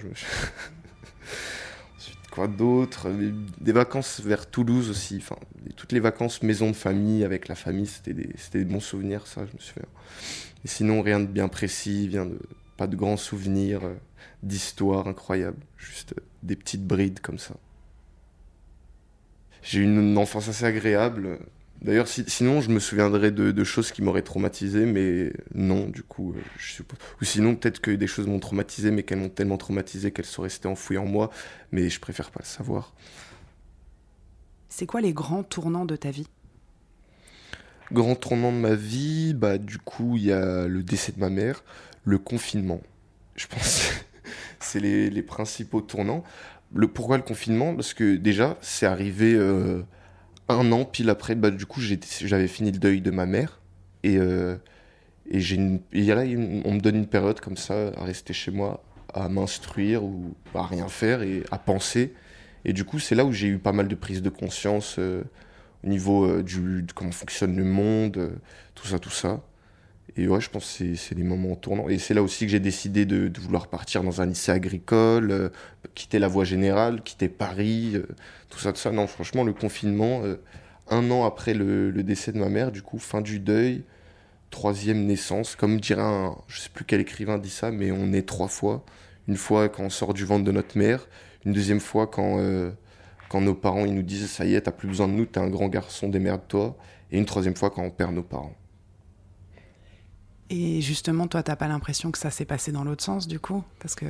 Ensuite, 1.97 2.19
quoi 2.31 2.49
d'autre? 2.49 3.09
Des- 3.61 3.73
vacances 3.73 4.21
vers 4.21 4.51
Toulouse 4.51 4.91
aussi. 4.91 5.17
Enfin, 5.19 5.37
toutes 5.77 5.93
les 5.93 6.01
vacances 6.01 6.43
maison 6.43 6.69
de 6.71 6.77
famille 6.77 7.25
avec 7.25 7.49
la 7.49 7.55
famille, 7.55 7.87
c'était 7.87 8.15
des, 8.15 8.31
des 8.53 8.65
bons 8.65 8.81
souvenirs, 8.81 9.27
ça, 9.27 9.47
je 9.47 9.53
me 9.53 9.59
souviens. 9.61 9.89
Et 10.65 10.69
sinon, 10.69 11.03
rien 11.03 11.21
de 11.21 11.27
bien 11.27 11.49
précis, 11.49 12.09
bien 12.09 12.27
de, 12.27 12.39
pas 12.77 12.87
de 12.87 12.97
grands 12.97 13.17
souvenirs 13.17 13.83
euh, 14.45 14.49
d'histoire 14.49 15.09
incroyables. 15.09 15.63
Juste 15.79 16.15
euh, 16.19 16.23
des 16.43 16.57
petites 16.57 16.87
brides 16.87 17.21
comme 17.21 17.39
ça. 17.39 17.55
J'ai 19.63 19.81
eu 19.81 19.85
une 19.85 20.19
enfance 20.19 20.49
assez 20.49 20.65
agréable. 20.65 21.39
D'ailleurs, 21.83 22.09
si- 22.09 22.25
sinon, 22.29 22.61
je 22.61 22.71
me 22.71 22.79
souviendrais 22.81 23.31
de, 23.31 23.51
de 23.51 23.65
choses 23.65 23.93
qui 23.93 24.03
m'auraient 24.03 24.23
traumatisé, 24.23 24.87
mais 24.87 25.33
non, 25.55 25.89
du 25.89 26.03
coup, 26.03 26.35
euh, 26.35 26.41
je 26.59 26.73
suppose. 26.73 26.99
Ou 27.21 27.25
sinon, 27.25 27.57
peut-être 27.57 27.81
que 27.81 27.91
des 27.91 28.07
choses 28.07 28.27
m'ont 28.27 28.41
traumatisé, 28.41 28.91
mais 28.91 29.03
qu'elles 29.03 29.19
m'ont 29.19 29.29
tellement 29.31 29.59
traumatisé 29.59 30.11
qu'elles 30.13 30.25
sont 30.27 30.43
restées 30.43 30.69
enfouies 30.69 30.99
en 30.99 31.07
moi, 31.07 31.31
mais 31.73 31.91
je 31.91 32.01
préfère 32.01 32.31
pas 32.31 32.41
le 32.43 32.47
savoir. 32.47 32.95
C'est 34.69 34.87
quoi 34.87 35.01
les 35.01 35.15
grands 35.15 35.43
tournants 35.43 35.87
de 35.87 35.97
ta 35.97 36.11
vie? 36.11 36.29
Grand 37.93 38.15
tournant 38.17 38.53
de 38.53 38.59
ma 38.59 38.75
vie, 38.75 39.35
bah, 39.35 39.59
du 39.59 39.79
coup, 39.79 40.17
il 40.17 40.25
y 40.25 40.33
a 40.33 40.67
le 40.67 40.83
décès 40.83 41.13
de 41.13 41.21
ma 41.21 41.31
mère, 41.31 41.63
le 42.05 42.19
confinement. 42.19 42.83
Je 43.37 43.47
pense 43.47 43.94
c'est 44.65 44.81
les, 44.81 45.23
principaux 45.23 45.81
tournants. 45.81 46.25
Le, 46.75 46.89
pourquoi 46.89 47.17
le 47.17 47.23
confinement? 47.23 47.75
Parce 47.75 47.95
que 47.95 48.17
déjà, 48.17 48.57
c'est 48.61 48.87
arrivé 48.87 49.35
euh, 49.35 49.83
un 50.49 50.73
an 50.73 50.85
pile 50.85 51.11
après. 51.11 51.35
Bah, 51.35 51.51
du 51.51 51.67
coup, 51.67 51.81
j'avais 51.81 52.49
fini 52.49 52.73
le 52.73 52.79
deuil 52.79 53.01
de 53.01 53.11
ma 53.11 53.27
mère. 53.27 53.61
Et, 54.03 54.19
euh, 54.19 54.57
et, 55.31 55.39
et 55.93 56.05
là, 56.07 56.23
on 56.65 56.73
me 56.75 56.81
donne 56.81 56.97
une 56.97 57.07
période 57.07 57.41
comme 57.41 57.57
ça, 57.57 57.89
à 57.97 58.05
rester 58.05 58.33
chez 58.33 58.51
moi, 58.51 58.83
à 59.13 59.29
m'instruire 59.29 60.05
ou 60.05 60.35
à 60.55 60.67
rien 60.67 60.89
faire 60.89 61.23
et 61.23 61.45
à 61.51 61.59
penser. 61.59 62.15
Et 62.65 62.73
du 62.73 62.85
coup, 62.85 62.99
c'est 62.99 63.15
là 63.15 63.25
où 63.25 63.33
j'ai 63.33 63.49
eu 63.49 63.59
pas 63.59 63.73
mal 63.73 63.89
de 63.89 63.95
prise 63.95 64.23
de 64.23 64.31
conscience. 64.31 64.97
euh, 64.99 65.23
au 65.85 65.87
niveau 65.87 66.41
du, 66.43 66.83
de 66.83 66.93
comment 66.93 67.13
fonctionne 67.13 67.57
le 67.57 67.65
monde, 67.65 68.39
tout 68.75 68.87
ça, 68.87 68.99
tout 68.99 69.11
ça. 69.11 69.43
Et 70.17 70.29
ouais, 70.29 70.41
je 70.41 70.49
pense 70.51 70.79
que 70.79 70.95
c'est- 70.97 71.15
des 71.15 71.23
moments 71.25 71.57
tournants. 71.57 71.89
Et 71.89 71.99
c'est 71.99 72.15
là 72.15 72.23
aussi 72.23 72.45
que 72.47 72.51
j'ai 72.51 72.61
décidé 72.61 73.05
de, 73.07 73.31
vouloir 73.41 73.69
partir 73.69 74.03
dans 74.03 74.21
un 74.21 74.27
lycée 74.27 74.53
agricole, 74.53 75.31
euh, 75.31 75.49
quitter 75.95 76.19
la 76.19 76.29
voie 76.29 76.45
générale, 76.45 77.03
quitter 77.03 77.29
Paris, 77.29 77.93
euh, 77.97 78.07
tout 78.51 78.59
ça, 78.59 78.73
tout 78.73 78.81
ça. 78.81 78.93
Non, 78.93 79.07
franchement, 79.07 79.43
le 79.45 79.53
confinement, 79.53 80.23
euh, 80.25 80.37
un 80.91 81.11
an 81.11 81.25
après 81.25 81.55
le, 81.55 81.91
décès 82.03 82.33
de 82.33 82.39
ma 82.39 82.49
mère, 82.49 82.71
du 82.71 82.83
coup, 82.83 82.99
fin 82.99 83.21
du 83.23 83.41
deuil, 83.41 83.83
troisième 84.51 85.07
naissance, 85.07 85.57
comme 85.57 85.81
dirait 85.81 86.03
un, 86.03 86.37
je 86.49 86.61
sais 86.61 86.71
plus 86.71 86.85
quel 86.85 87.01
écrivain 87.01 87.39
dit 87.39 87.51
ça, 87.51 87.71
mais 87.73 87.91
on 87.93 88.07
naît 88.09 88.23
trois 88.23 88.49
fois. 88.49 88.85
Une 89.29 89.37
fois 89.37 89.69
quand 89.69 89.85
on 89.85 89.91
sort 89.91 90.15
du 90.15 90.25
ventre 90.25 90.45
de 90.45 90.53
notre 90.53 90.79
mère, 90.79 91.07
Une 91.47 91.53
deuxième 91.53 91.81
fois 91.81 92.07
quand, 92.07 92.39
quand 93.29 93.41
nos 93.43 93.55
parents 93.55 93.85
ils 93.85 93.95
nous 93.95 94.03
disent 94.03 94.31
ça 94.31 94.45
y 94.47 94.55
est, 94.55 94.63
t'as 94.63 94.73
plus 94.73 94.89
besoin 94.89 95.09
de 95.09 95.13
nous, 95.15 95.27
t'es 95.27 95.41
un 95.41 95.49
grand 95.51 95.69
garçon, 95.69 96.09
démerde-toi. 96.09 96.77
Et 97.13 97.19
une 97.19 97.27
troisième 97.27 97.57
fois 97.57 97.71
quand 97.71 97.83
on 97.83 97.91
perd 97.91 98.15
nos 98.15 98.23
parents. 98.23 98.55
Et 100.51 100.81
justement, 100.81 101.27
toi, 101.27 101.43
t'as 101.43 101.57
pas 101.57 101.69
l'impression 101.69 102.11
que 102.11 102.19
ça 102.19 102.31
s'est 102.31 102.45
passé 102.45 102.73
dans 102.73 102.85
l'autre 102.85 103.03
sens, 103.03 103.27
du 103.27 103.39
coup? 103.39 103.65
Parce 103.81 103.95
que. 103.95 104.07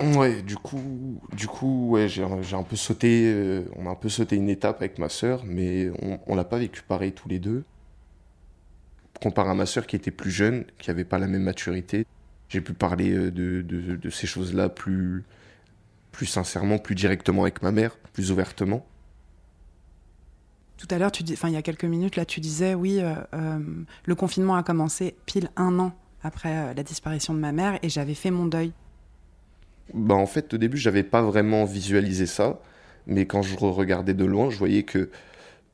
Ouais, 0.00 0.42
du 0.42 0.56
coup, 0.56 1.20
du 1.32 1.48
coup, 1.48 1.90
ouais, 1.90 2.08
j'ai 2.08 2.22
un 2.22 2.62
peu 2.62 2.76
sauté, 2.76 3.24
euh, 3.34 3.64
on 3.76 3.86
a 3.86 3.90
un 3.90 3.96
peu 3.96 4.08
sauté 4.08 4.36
une 4.36 4.48
étape 4.48 4.76
avec 4.76 4.98
ma 4.98 5.08
sœur, 5.08 5.42
mais 5.44 5.90
on, 6.02 6.20
on 6.28 6.36
l'a 6.36 6.44
pas 6.44 6.58
vécu 6.58 6.82
pareil 6.82 7.12
tous 7.12 7.28
les 7.28 7.40
deux. 7.40 7.64
Comparé 9.20 9.50
à 9.50 9.54
ma 9.54 9.66
sœur 9.66 9.88
qui 9.88 9.96
était 9.96 10.12
plus 10.12 10.30
jeune, 10.30 10.64
qui 10.78 10.92
avait 10.92 11.04
pas 11.04 11.18
la 11.18 11.26
même 11.26 11.42
maturité, 11.42 12.06
j'ai 12.48 12.60
pu 12.60 12.72
parler 12.72 13.10
euh, 13.10 13.30
de, 13.30 13.62
de, 13.62 14.10
ces 14.10 14.26
choses-là 14.26 14.68
plus, 14.68 15.24
plus 16.12 16.26
sincèrement, 16.26 16.78
plus 16.78 16.94
directement 16.94 17.42
avec 17.42 17.62
ma 17.62 17.72
mère, 17.72 17.96
plus 18.12 18.30
ouvertement. 18.30 18.86
Tout 20.78 20.86
à 20.90 20.98
l'heure, 20.98 21.10
tu 21.10 21.24
enfin 21.32 21.48
il 21.48 21.54
y 21.54 21.56
a 21.56 21.62
quelques 21.62 21.84
minutes 21.84 22.14
là, 22.14 22.24
tu 22.24 22.38
disais 22.40 22.74
oui, 22.74 23.00
euh, 23.00 23.14
euh, 23.34 23.58
le 24.04 24.14
confinement 24.14 24.54
a 24.54 24.62
commencé 24.62 25.16
pile 25.26 25.50
un 25.56 25.78
an 25.80 25.92
après 26.22 26.56
euh, 26.56 26.74
la 26.74 26.84
disparition 26.84 27.34
de 27.34 27.40
ma 27.40 27.50
mère 27.50 27.78
et 27.82 27.88
j'avais 27.88 28.14
fait 28.14 28.30
mon 28.30 28.46
deuil. 28.46 28.72
Bah 29.92 30.14
en 30.14 30.26
fait, 30.26 30.54
au 30.54 30.56
début, 30.56 30.76
j'avais 30.76 31.02
pas 31.02 31.22
vraiment 31.22 31.64
visualisé 31.64 32.26
ça, 32.26 32.60
mais 33.06 33.26
quand 33.26 33.42
je 33.42 33.56
regardais 33.56 34.14
de 34.14 34.24
loin, 34.24 34.50
je 34.50 34.58
voyais 34.58 34.84
que 34.84 35.10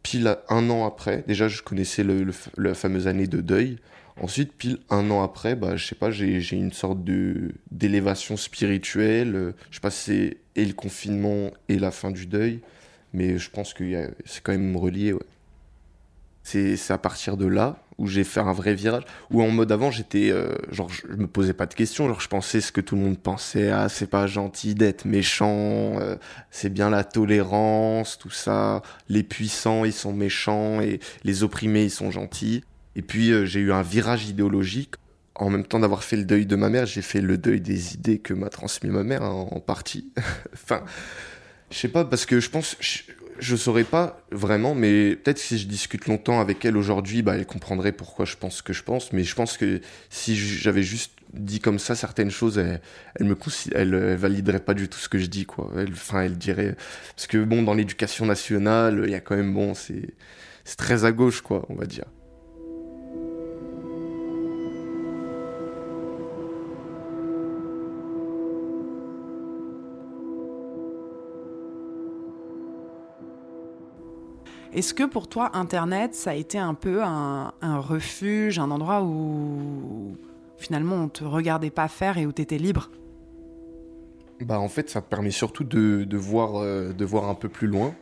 pile 0.03 0.37
un 0.49 0.71
an 0.71 0.87
après, 0.87 1.23
déjà 1.27 1.49
je 1.49 1.63
connaissais 1.63 2.03
le, 2.03 2.31
la 2.57 2.75
fameuse 2.75 3.07
année 3.07 3.27
de 3.27 3.41
deuil. 3.41 3.79
Ensuite, 4.21 4.53
pile 4.53 4.79
un 4.89 5.11
an 5.11 5.23
après, 5.23 5.57
bah, 5.57 5.77
je 5.77 5.87
sais 5.87 5.97
pas, 5.97 6.11
j'ai 6.11 6.57
une 6.57 6.73
sorte 6.73 7.03
de 7.03 7.51
d'élévation 7.73 8.37
spirituelle. 8.37 9.55
Je 9.71 9.77
sais 9.77 9.81
pas 9.81 9.91
si 9.91 10.05
c'est 10.05 10.37
et 10.57 10.65
le 10.65 10.73
confinement 10.73 11.51
et 11.69 11.79
la 11.79 11.91
fin 11.91 12.11
du 12.11 12.27
deuil. 12.27 12.61
Mais 13.15 13.39
je 13.39 13.49
pense 13.49 13.73
que 13.73 14.11
c'est 14.27 14.43
quand 14.43 14.53
même 14.53 14.77
relié, 14.77 15.15
ouais. 15.15 15.23
C'est 16.43 16.91
à 16.91 16.99
partir 16.99 17.39
de 17.39 17.47
là 17.47 17.79
où 17.97 18.07
j'ai 18.07 18.23
fait 18.23 18.41
un 18.41 18.53
vrai 18.53 18.75
virage. 18.75 19.05
Où 19.31 19.43
en 19.43 19.51
mode 19.51 19.73
avant, 19.73 19.91
j'étais. 19.91 20.31
Euh, 20.31 20.55
genre, 20.71 20.91
je 20.91 21.07
me 21.07 21.27
posais 21.27 21.55
pas 21.55 21.65
de 21.65 21.73
questions. 21.73 22.07
Genre, 22.07 22.21
je 22.21 22.29
pensais 22.29 22.61
ce 22.61 22.71
que 22.71 22.83
tout 22.83 22.97
le 22.97 23.03
monde 23.03 23.19
pensait. 23.19 23.71
Ah, 23.71 23.89
c'est 23.89 24.11
pas 24.11 24.27
gentil 24.27 24.75
d'être 24.75 25.07
méchant. 25.07 25.99
Euh, 26.01 26.17
c'est 26.51 26.69
bien 26.69 26.91
la 26.91 27.03
tolérance, 27.03 28.19
tout 28.19 28.31
ça. 28.31 28.83
Les 29.09 29.23
puissants, 29.23 29.87
ils 29.87 29.93
sont 29.93 30.13
méchants. 30.13 30.83
Et 30.83 31.01
les 31.25 31.45
opprimés, 31.45 31.85
ils 31.85 31.91
sont 31.91 32.11
gentils. 32.11 32.63
Et 32.95 33.01
puis, 33.01 33.33
euh, 33.33 33.47
j'ai 33.47 33.61
eu 33.61 33.73
un 33.73 33.83
virage 33.83 34.29
idéologique. 34.29 34.97
En 35.37 35.49
même 35.49 35.65
temps 35.65 35.81
d'avoir 35.81 36.05
fait 36.05 36.17
le 36.17 36.25
deuil 36.25 36.45
de 36.45 36.57
ma 36.57 36.69
mère, 36.69 36.85
j'ai 36.87 37.03
fait 37.03 37.23
le 37.23 37.39
deuil 37.39 37.61
des 37.61 37.95
idées 37.95 38.19
que 38.19 38.35
m'a 38.35 38.51
transmis 38.51 38.91
ma 38.91 39.03
mère, 39.03 39.23
hein, 39.23 39.49
en 39.51 39.61
partie. 39.61 40.13
enfin. 40.53 40.83
Je 41.75 41.81
sais 41.81 41.89
pas, 41.89 42.05
parce 42.05 42.25
que 42.25 42.39
je 42.39 42.51
pense, 42.51 42.77
je, 43.41 43.57
saurais 43.57 43.83
pas 43.83 44.23
vraiment, 44.31 44.77
mais 44.77 45.17
peut-être 45.17 45.39
si 45.39 45.59
je 45.59 45.67
discute 45.67 46.07
longtemps 46.07 46.41
avec 46.41 46.65
elle 46.65 46.77
aujourd'hui, 46.77 47.23
bah, 47.23 47.35
elle 47.35 47.47
comprendrait 47.47 47.91
pourquoi 47.91 48.27
je 48.27 48.37
pense 48.37 48.59
ce 48.59 48.63
que 48.63 48.73
je 48.73 48.85
pense. 48.85 49.13
Mais 49.13 49.25
je 49.25 49.35
pense 49.35 49.57
que 49.57 49.81
si 50.09 50.37
j'avais 50.37 50.85
juste 50.85 51.11
dit 51.33 51.59
comme 51.59 51.81
ça 51.81 51.97
certaines 51.97 52.31
choses, 52.31 52.59
elle, 52.59 52.81
elle 53.17 53.27
me 53.27 53.37
elle, 53.75 54.15
validerait 54.15 54.61
pas 54.61 54.75
du 54.75 54.89
tout 54.89 54.99
ce 54.99 55.09
que 55.09 55.19
je 55.19 55.27
dis, 55.27 55.47
quoi. 55.47 55.69
Elle, 55.77 55.91
enfin, 55.91 56.23
elle 56.23 56.39
dirait, 56.39 56.77
parce 57.17 57.27
que 57.27 57.43
bon, 57.43 57.65
dans 57.65 57.75
l'éducation 57.75 58.25
nationale, 58.25 59.03
il 59.07 59.11
y 59.11 59.17
a 59.17 59.21
quand 59.21 59.35
même 59.35 59.53
bon, 59.53 59.75
c'est, 59.75 60.15
c'est 60.65 60.77
très 60.77 61.05
à 61.05 61.11
gauche, 61.11 61.41
quoi, 61.41 61.67
on 61.71 61.75
va 61.75 61.87
dire. 61.87 62.05
Est-ce 74.75 74.93
que 74.93 75.05
pour 75.05 75.29
toi, 75.29 75.53
Internet, 75.55 76.17
ça 76.17 76.31
a 76.31 76.35
été 76.35 76.59
un 76.59 76.75
peu 76.75 77.01
un, 77.05 77.53
refuge, 77.63 78.59
un 78.59 78.73
endroit 78.73 79.05
où 79.05 80.17
finalement 80.59 80.97
on 80.97 81.09
te 81.09 81.23
regardait 81.23 81.71
pas 81.71 81.87
faire 81.87 82.19
et 82.19 82.27
où 82.27 82.33
tu 82.33 82.43
étais 82.43 82.59
libre? 82.59 82.91
Bah 84.41 84.59
en 84.59 84.69
fait, 84.69 84.91
ça 84.91 85.01
te 85.01 85.09
permet 85.09 85.31
surtout 85.31 85.63
de, 85.63 86.17
voir, 86.17 86.57
euh, 86.57 86.93
de 86.93 87.05
voir 87.05 87.29
un 87.29 87.37
peu 87.37 87.49
plus 87.49 87.69
loin. 87.69 87.95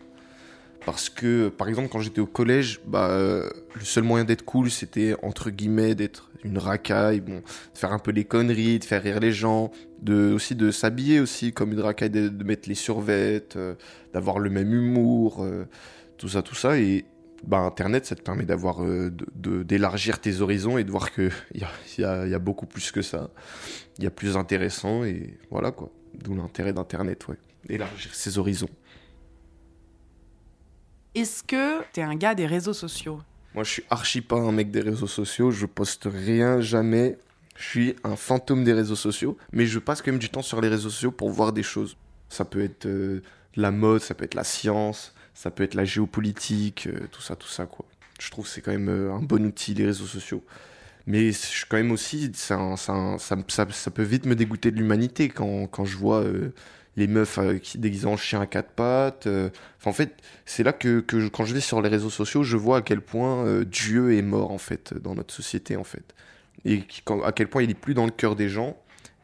Parce 0.86 1.10
que, 1.10 1.48
par 1.50 1.68
exemple, 1.68 1.88
quand 1.92 2.00
j'étais 2.00 2.22
au 2.22 2.26
collège, 2.26 2.80
bah, 2.86 3.10
euh, 3.10 3.50
le 3.74 3.84
seul 3.84 4.02
moyen 4.02 4.24
d'être 4.24 4.44
cool, 4.44 4.70
c'était, 4.70 5.14
entre 5.22 5.50
guillemets, 5.50 5.94
d'être 5.94 6.30
une 6.42 6.58
racaille, 6.58 7.20
de 7.20 7.42
faire 7.74 7.92
un 7.92 8.00
peu 8.00 8.12
des 8.14 8.24
conneries, 8.24 8.78
de 8.78 8.84
faire 8.84 9.02
rire 9.02 9.20
les 9.20 9.30
gens, 9.30 9.70
aussi 10.08 10.56
de 10.56 10.70
s'habiller 10.70 11.20
aussi 11.20 11.52
comme 11.52 11.72
une 11.72 11.80
racaille, 11.80 12.10
de, 12.10 12.44
mettre 12.44 12.68
les 12.68 12.74
survettes, 12.74 13.56
euh, 13.56 13.74
d'avoir 14.12 14.40
le 14.40 14.50
même 14.50 14.72
humour 14.72 15.46
tout 16.18 16.28
ça, 16.28 16.42
tout 16.42 16.54
ça. 16.54 16.78
Et 16.78 17.04
bah, 17.44 17.58
Internet, 17.58 18.06
ça 18.06 18.14
te 18.14 18.22
permet 18.22 18.44
d'avoir, 18.44 18.84
euh, 18.84 19.10
d'élargir 19.34 20.20
tes 20.20 20.40
horizons 20.40 20.78
et 20.78 20.84
de 20.84 20.90
voir 20.90 21.12
qu'il 21.12 21.30
y 21.54 21.64
a, 21.64 21.70
y, 21.98 22.04
a, 22.04 22.26
y 22.26 22.34
a 22.34 22.38
beaucoup 22.38 22.66
plus 22.66 22.90
que 22.92 23.02
ça. 23.02 23.30
Il 23.98 24.04
y 24.04 24.06
a 24.06 24.10
plus 24.10 24.36
intéressant 24.36 25.04
et 25.04 25.38
voilà 25.50 25.72
quoi. 25.72 25.90
D'où 26.14 26.34
l'intérêt 26.34 26.72
d'Internet, 26.72 27.26
ouais. 27.28 27.36
Élargir 27.68 28.14
ses 28.14 28.38
horizons. 28.38 28.68
Est-ce 31.14 31.42
que 31.42 31.82
t'es 31.92 32.02
un 32.02 32.16
gars 32.16 32.34
des 32.34 32.46
réseaux 32.46 32.72
sociaux? 32.72 33.20
Moi, 33.54 33.64
je 33.64 33.70
suis 33.70 33.84
archi 33.90 34.20
pas 34.22 34.36
un 34.36 34.52
mec 34.52 34.70
des 34.70 34.80
réseaux 34.80 35.06
sociaux. 35.06 35.50
Je 35.50 35.66
poste 35.66 36.08
rien, 36.10 36.60
jamais. 36.60 37.18
Je 37.56 37.64
suis 37.64 37.96
un 38.02 38.16
fantôme 38.16 38.64
des 38.64 38.72
réseaux 38.72 38.96
sociaux. 38.96 39.36
Mais 39.52 39.66
je 39.66 39.78
passe 39.78 40.00
quand 40.00 40.10
même 40.10 40.20
du 40.20 40.30
temps 40.30 40.42
sur 40.42 40.60
les 40.60 40.68
réseaux 40.68 40.90
sociaux 40.90 41.12
pour 41.12 41.30
voir 41.30 41.52
des 41.52 41.62
choses. 41.62 41.96
Ça 42.28 42.44
peut 42.44 42.62
être 42.62 42.86
euh, 42.86 43.22
la 43.56 43.70
mode, 43.70 44.00
ça 44.00 44.14
peut 44.14 44.24
être 44.24 44.34
la 44.34 44.44
science, 44.44 45.14
ça 45.34 45.50
peut 45.50 45.62
être 45.62 45.74
la 45.74 45.84
géopolitique, 45.84 46.86
euh, 46.86 47.06
tout 47.10 47.22
ça, 47.22 47.36
tout 47.36 47.48
ça, 47.48 47.66
quoi. 47.66 47.86
Je 48.20 48.30
trouve 48.30 48.44
que 48.44 48.50
c'est 48.50 48.60
quand 48.60 48.72
même 48.72 48.88
euh, 48.88 49.12
un 49.12 49.20
bon 49.20 49.44
outil, 49.44 49.74
les 49.74 49.86
réseaux 49.86 50.06
sociaux. 50.06 50.44
Mais 51.06 51.32
je 51.32 51.66
quand 51.68 51.76
même 51.76 51.90
aussi, 51.90 52.30
ça, 52.34 52.76
ça, 52.76 53.16
ça, 53.18 53.90
peut 53.90 54.02
vite 54.02 54.24
me 54.26 54.36
dégoûter 54.36 54.70
de 54.70 54.76
l'humanité 54.76 55.28
quand, 55.28 55.66
quand, 55.66 55.84
je 55.84 55.96
vois 55.96 56.22
euh, 56.22 56.54
les 56.96 57.08
meufs 57.08 57.40
déguisent 57.74 58.06
en 58.06 58.16
chien 58.16 58.40
à 58.40 58.46
quatre 58.46 58.70
pattes. 58.70 59.26
en 59.84 59.92
fait, 59.92 60.14
c'est 60.46 60.62
là 60.62 60.72
que, 60.72 61.00
que 61.00 61.26
quand 61.26 61.44
je 61.44 61.54
vais 61.54 61.60
sur 61.60 61.82
les 61.82 61.88
réseaux 61.88 62.10
sociaux, 62.10 62.44
je 62.44 62.56
vois 62.56 62.78
à 62.78 62.82
quel 62.82 63.00
point 63.00 63.62
Dieu 63.64 64.14
est 64.14 64.22
mort, 64.22 64.52
en 64.52 64.58
fait, 64.58 64.94
dans 64.94 65.16
notre 65.16 65.34
société, 65.34 65.74
en 65.76 65.82
fait. 65.82 66.14
Et 66.64 66.84
à 67.24 67.32
quel 67.32 67.48
point 67.48 67.64
il 67.64 67.70
est 67.70 67.74
plus 67.74 67.94
dans 67.94 68.04
le 68.04 68.12
cœur 68.12 68.36
des 68.36 68.48
gens. 68.48 68.76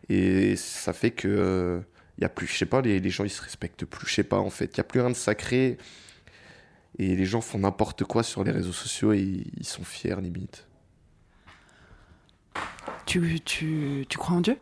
Et 0.08 0.56
ça 0.56 0.92
fait 0.92 1.12
que 1.12 1.80
il 2.18 2.22
y 2.22 2.24
a 2.24 2.28
plus, 2.28 2.46
je 2.46 2.56
sais 2.56 2.66
pas, 2.66 2.80
les, 2.82 3.00
les, 3.00 3.10
gens 3.10 3.24
ils 3.24 3.30
se 3.30 3.42
respectent 3.42 3.84
plus, 3.84 4.08
je 4.08 4.14
sais 4.14 4.24
pas 4.24 4.38
en 4.38 4.50
fait, 4.50 4.74
il 4.74 4.78
y 4.78 4.80
a 4.80 4.84
plus 4.84 5.00
rien 5.00 5.10
de 5.10 5.14
sacré 5.14 5.78
et 6.98 7.14
les 7.14 7.24
gens 7.24 7.40
font 7.40 7.60
n'importe 7.60 8.04
quoi 8.04 8.24
sur 8.24 8.42
les 8.42 8.50
réseaux 8.50 8.72
sociaux 8.72 9.12
et 9.12 9.44
ils 9.56 9.66
sont 9.66 9.84
fiers 9.84 10.20
limite. 10.20 10.66
Tu, 13.06 13.40
tu, 13.40 14.04
tu 14.08 14.18
crois 14.18 14.36
en 14.36 14.40
Dieu? 14.40 14.58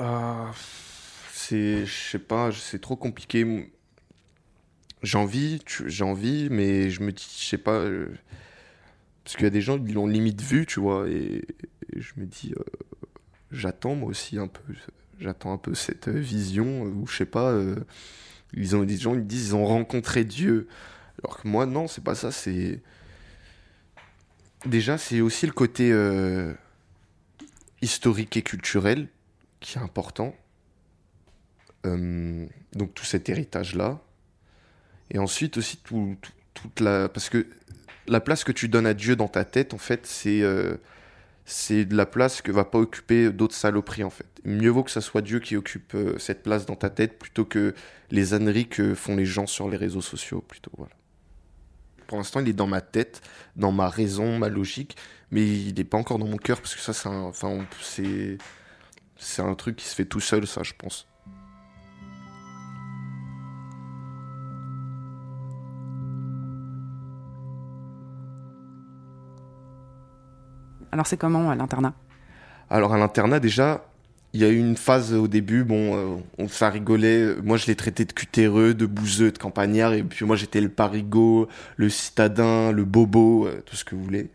Euh, 0.00 0.46
C'est, 1.32 1.86
je 1.86 2.10
sais 2.10 2.18
pas, 2.18 2.50
c'est 2.52 2.80
trop 2.80 2.96
compliqué. 2.96 3.72
J'ai 5.02 5.16
envie, 5.16 5.62
j'ai 5.86 6.04
envie, 6.04 6.48
mais 6.50 6.90
je 6.90 7.02
me 7.02 7.12
dis, 7.12 7.26
je 7.38 7.44
sais 7.44 7.58
pas, 7.58 7.72
euh, 7.72 8.08
parce 9.24 9.36
qu'il 9.36 9.44
y 9.44 9.46
a 9.46 9.50
des 9.50 9.62
gens 9.62 9.78
qui 9.78 9.92
l'ont 9.92 10.06
limite 10.06 10.42
vu, 10.42 10.66
tu 10.66 10.80
vois, 10.80 11.08
et, 11.08 11.46
je 11.96 12.12
me 12.16 12.26
dis. 12.26 12.52
Euh, 12.58 12.64
j'attends 13.52 13.94
moi 13.94 14.08
aussi 14.08 14.38
un 14.38 14.48
peu, 14.48 14.74
j'attends 15.18 15.52
un 15.52 15.58
peu 15.58 15.74
cette 15.74 16.08
vision 16.08 16.82
où 16.82 17.06
je 17.06 17.16
sais 17.16 17.26
pas, 17.26 17.50
euh, 17.50 17.76
ils 18.52 18.76
ont 18.76 18.84
des 18.84 18.96
gens 18.96 19.14
ils 19.14 19.26
disent 19.26 19.48
ils 19.48 19.54
ont 19.54 19.66
rencontré 19.66 20.24
Dieu, 20.24 20.68
alors 21.22 21.40
que 21.40 21.48
moi 21.48 21.66
non 21.66 21.88
c'est 21.88 22.04
pas 22.04 22.14
ça, 22.14 22.30
c'est 22.30 22.80
déjà 24.66 24.98
c'est 24.98 25.20
aussi 25.20 25.46
le 25.46 25.52
côté 25.52 25.90
euh, 25.92 26.52
historique 27.82 28.36
et 28.36 28.42
culturel 28.42 29.08
qui 29.60 29.78
est 29.78 29.82
important, 29.82 30.34
euh, 31.86 32.46
donc 32.72 32.94
tout 32.94 33.04
cet 33.04 33.28
héritage 33.28 33.74
là, 33.74 34.00
et 35.10 35.18
ensuite 35.18 35.56
aussi 35.56 35.78
tout, 35.78 36.16
toute 36.54 36.80
la 36.80 37.08
parce 37.08 37.28
que 37.28 37.46
la 38.06 38.20
place 38.20 38.42
que 38.44 38.52
tu 38.52 38.68
donnes 38.68 38.86
à 38.86 38.94
Dieu 38.94 39.16
dans 39.16 39.28
ta 39.28 39.44
tête 39.44 39.74
en 39.74 39.78
fait 39.78 40.06
c'est 40.06 40.42
c'est 41.44 41.84
de 41.84 41.96
la 41.96 42.06
place 42.06 42.42
que 42.42 42.52
va 42.52 42.64
pas 42.64 42.78
occuper 42.78 43.30
d'autres 43.30 43.54
saloperies 43.54 44.04
en 44.04 44.10
fait. 44.10 44.26
Mieux 44.44 44.70
vaut 44.70 44.84
que 44.84 44.90
ça 44.90 45.00
soit 45.00 45.22
Dieu 45.22 45.40
qui 45.40 45.56
occupe 45.56 45.94
euh, 45.94 46.18
cette 46.18 46.42
place 46.42 46.66
dans 46.66 46.76
ta 46.76 46.90
tête 46.90 47.18
plutôt 47.18 47.44
que 47.44 47.74
les 48.10 48.34
âneries 48.34 48.68
que 48.68 48.94
font 48.94 49.16
les 49.16 49.24
gens 49.24 49.46
sur 49.46 49.68
les 49.68 49.76
réseaux 49.76 50.00
sociaux 50.00 50.40
plutôt 50.40 50.70
voilà. 50.76 50.94
Pour 52.06 52.18
l'instant, 52.18 52.40
il 52.40 52.48
est 52.48 52.52
dans 52.52 52.66
ma 52.66 52.80
tête, 52.80 53.20
dans 53.54 53.70
ma 53.70 53.88
raison, 53.88 54.36
ma 54.36 54.48
logique, 54.48 54.96
mais 55.30 55.46
il 55.46 55.74
n'est 55.74 55.84
pas 55.84 55.98
encore 55.98 56.18
dans 56.18 56.26
mon 56.26 56.38
cœur 56.38 56.60
parce 56.60 56.74
que 56.74 56.80
ça 56.80 56.92
c'est 56.92 58.38
c'est 59.16 59.42
un 59.42 59.54
truc 59.54 59.76
qui 59.76 59.86
se 59.86 59.94
fait 59.94 60.06
tout 60.06 60.20
seul 60.20 60.46
ça 60.46 60.62
je 60.62 60.72
pense. 60.76 61.09
Alors 70.92 71.06
c'est 71.06 71.16
comment 71.16 71.50
à 71.50 71.54
l'internat? 71.54 71.94
Alors 72.68 72.92
à 72.92 72.98
l'internat 72.98 73.40
déjà, 73.40 73.84
Il 74.32 74.40
y 74.40 74.44
a 74.44 74.48
eu 74.48 74.58
une 74.58 74.76
phase 74.76 75.12
au 75.12 75.26
début, 75.26 75.64
bon, 75.64 75.96
euh, 75.96 76.22
on, 76.38 76.46
ça 76.46 76.70
rigolait. 76.70 77.34
Moi, 77.42 77.56
je 77.56 77.66
l'ai 77.66 77.74
traité 77.74 78.04
de 78.04 78.12
cutéreux, 78.12 78.74
de 78.74 78.86
bouseux, 78.86 79.32
de 79.32 79.38
campagnard. 79.38 79.92
Et 79.92 80.04
puis, 80.04 80.24
moi, 80.24 80.36
j'étais 80.36 80.60
le 80.60 80.68
parigot, 80.68 81.48
le 81.76 81.88
citadin, 81.88 82.70
le 82.70 82.84
bobo, 82.84 83.46
euh, 83.48 83.60
tout 83.66 83.74
ce 83.74 83.84
que 83.84 83.96
vous 83.96 84.04
voulez. 84.04 84.30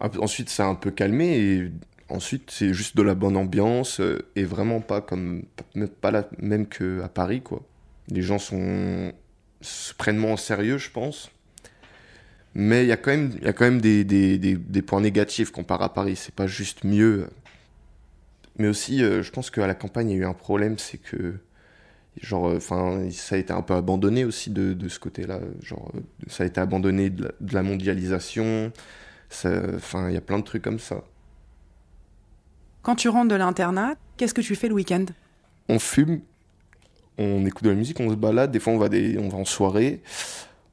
Ensuite, 0.00 0.50
ça 0.50 0.64
a 0.64 0.68
un 0.68 0.74
peu 0.74 0.90
calmé. 0.90 1.38
Et 1.38 1.72
ensuite, 2.10 2.50
c'est 2.50 2.74
juste 2.74 2.94
de 2.94 3.02
la 3.02 3.14
bonne 3.14 3.38
ambiance. 3.38 4.00
Euh, 4.00 4.26
et 4.36 4.44
vraiment 4.44 4.80
pas 4.80 5.00
comme. 5.00 5.44
Pas 6.02 6.10
la 6.10 6.28
même 6.38 6.66
qu'à 6.66 7.08
Paris, 7.08 7.40
quoi. 7.40 7.62
Les 8.08 8.20
gens 8.22 8.38
sont. 8.38 9.12
se 9.62 9.94
prennent 9.94 10.18
moins 10.18 10.36
sérieux, 10.36 10.76
je 10.76 10.90
pense. 10.90 11.30
Mais 12.54 12.84
il 12.84 12.88
y 12.88 12.92
a 12.92 12.96
quand 12.96 13.10
même, 13.10 13.32
il 13.38 13.44
y 13.44 13.48
a 13.48 13.52
quand 13.52 13.64
même 13.64 13.80
des, 13.80 14.04
des, 14.04 14.38
des, 14.38 14.56
des 14.56 14.82
points 14.82 15.00
négatifs 15.00 15.50
comparé 15.50 15.84
à 15.84 15.88
Paris. 15.88 16.16
C'est 16.16 16.34
pas 16.34 16.46
juste 16.46 16.84
mieux. 16.84 17.28
Mais 18.58 18.68
aussi, 18.68 19.02
euh, 19.02 19.22
je 19.22 19.30
pense 19.30 19.50
qu'à 19.50 19.66
la 19.66 19.74
campagne, 19.74 20.10
il 20.10 20.16
y 20.16 20.20
a 20.20 20.22
eu 20.22 20.26
un 20.26 20.34
problème, 20.34 20.78
c'est 20.78 20.98
que 20.98 21.34
genre 22.20 22.48
euh, 22.48 23.10
ça 23.10 23.36
a 23.36 23.38
été 23.38 23.52
un 23.52 23.62
peu 23.62 23.74
abandonné 23.74 24.24
aussi 24.24 24.50
de, 24.50 24.74
de 24.74 24.88
ce 24.88 24.98
côté-là. 24.98 25.40
Genre 25.62 25.90
euh, 25.94 26.00
ça 26.26 26.44
a 26.44 26.46
été 26.46 26.60
abandonné 26.60 27.08
de 27.08 27.32
la, 27.52 27.62
mondialisation. 27.62 28.70
Enfin 29.30 30.08
il 30.10 30.14
y 30.14 30.18
a 30.18 30.20
plein 30.20 30.38
de 30.38 30.44
trucs 30.44 30.62
comme 30.62 30.78
ça. 30.78 31.02
Quand 32.82 32.96
tu 32.96 33.08
rentres 33.08 33.28
de 33.28 33.36
l'internat 33.36 33.94
qu'est-ce 34.18 34.34
que 34.34 34.42
tu 34.42 34.54
fais 34.56 34.68
le 34.68 34.74
week-end? 34.74 35.06
On 35.68 35.78
fume 35.78 36.20
on 37.18 37.46
écoute 37.46 37.64
de 37.64 37.70
la 37.70 37.76
musique 37.76 37.98
on 38.00 38.10
se 38.10 38.14
balade. 38.14 38.50
Des 38.50 38.60
fois 38.60 38.74
on 38.74 38.78
va 38.78 38.90
des 38.90 39.16
on 39.16 39.30
va 39.30 39.38
en 39.38 39.46
soirée 39.46 40.02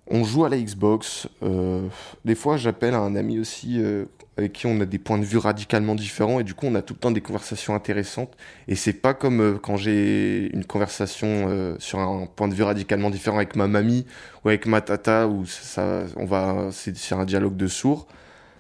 on 0.10 0.24
joue 0.24 0.46
à 0.46 0.50
la 0.50 0.58
Xbox. 0.58 1.28
Euh, 1.44 1.88
des 2.26 2.36
fois, 2.36 2.58
j'appelle 2.58 2.94
un 2.94 3.16
ami 3.16 3.40
aussi 3.40 3.82
euh, 3.82 4.06
avec 4.38 4.54
qui 4.54 4.68
on 4.68 4.80
a 4.82 4.86
des 4.86 5.00
points 5.00 5.18
de 5.18 5.26
vue 5.26 5.38
radicalement 5.38 5.96
différents 5.96 6.40
et 6.40 6.44
du 6.44 6.54
coup, 6.54 6.66
on 6.68 6.76
a 6.76 6.82
tout 6.82 6.94
le 6.94 7.00
temps 7.00 7.12
des 7.12 7.22
conversations 7.22 7.76
intéressantes. 7.76 8.36
Et 8.68 8.76
c'est 8.76 8.94
pas 8.94 9.14
comme 9.14 9.42
euh, 9.42 9.58
quand 9.58 9.78
j'ai 9.78 10.50
une 10.54 10.66
conversation 10.66 11.76
sur 11.80 12.00
un 12.00 12.28
point 12.28 12.48
de 12.48 12.54
vue 12.54 12.64
radicalement 12.64 13.10
différent 13.10 13.38
avec 13.38 13.56
ma 13.56 13.68
mamie 13.68 14.06
ou 14.44 14.50
avec 14.50 14.66
ma 14.66 14.82
tata 14.82 15.28
où 15.28 15.46
ça, 15.46 16.04
on 16.16 16.26
va, 16.26 16.70
c'est 16.72 17.14
un 17.14 17.26
dialogue 17.26 17.58
de 17.58 17.68
sourds. 17.68 18.08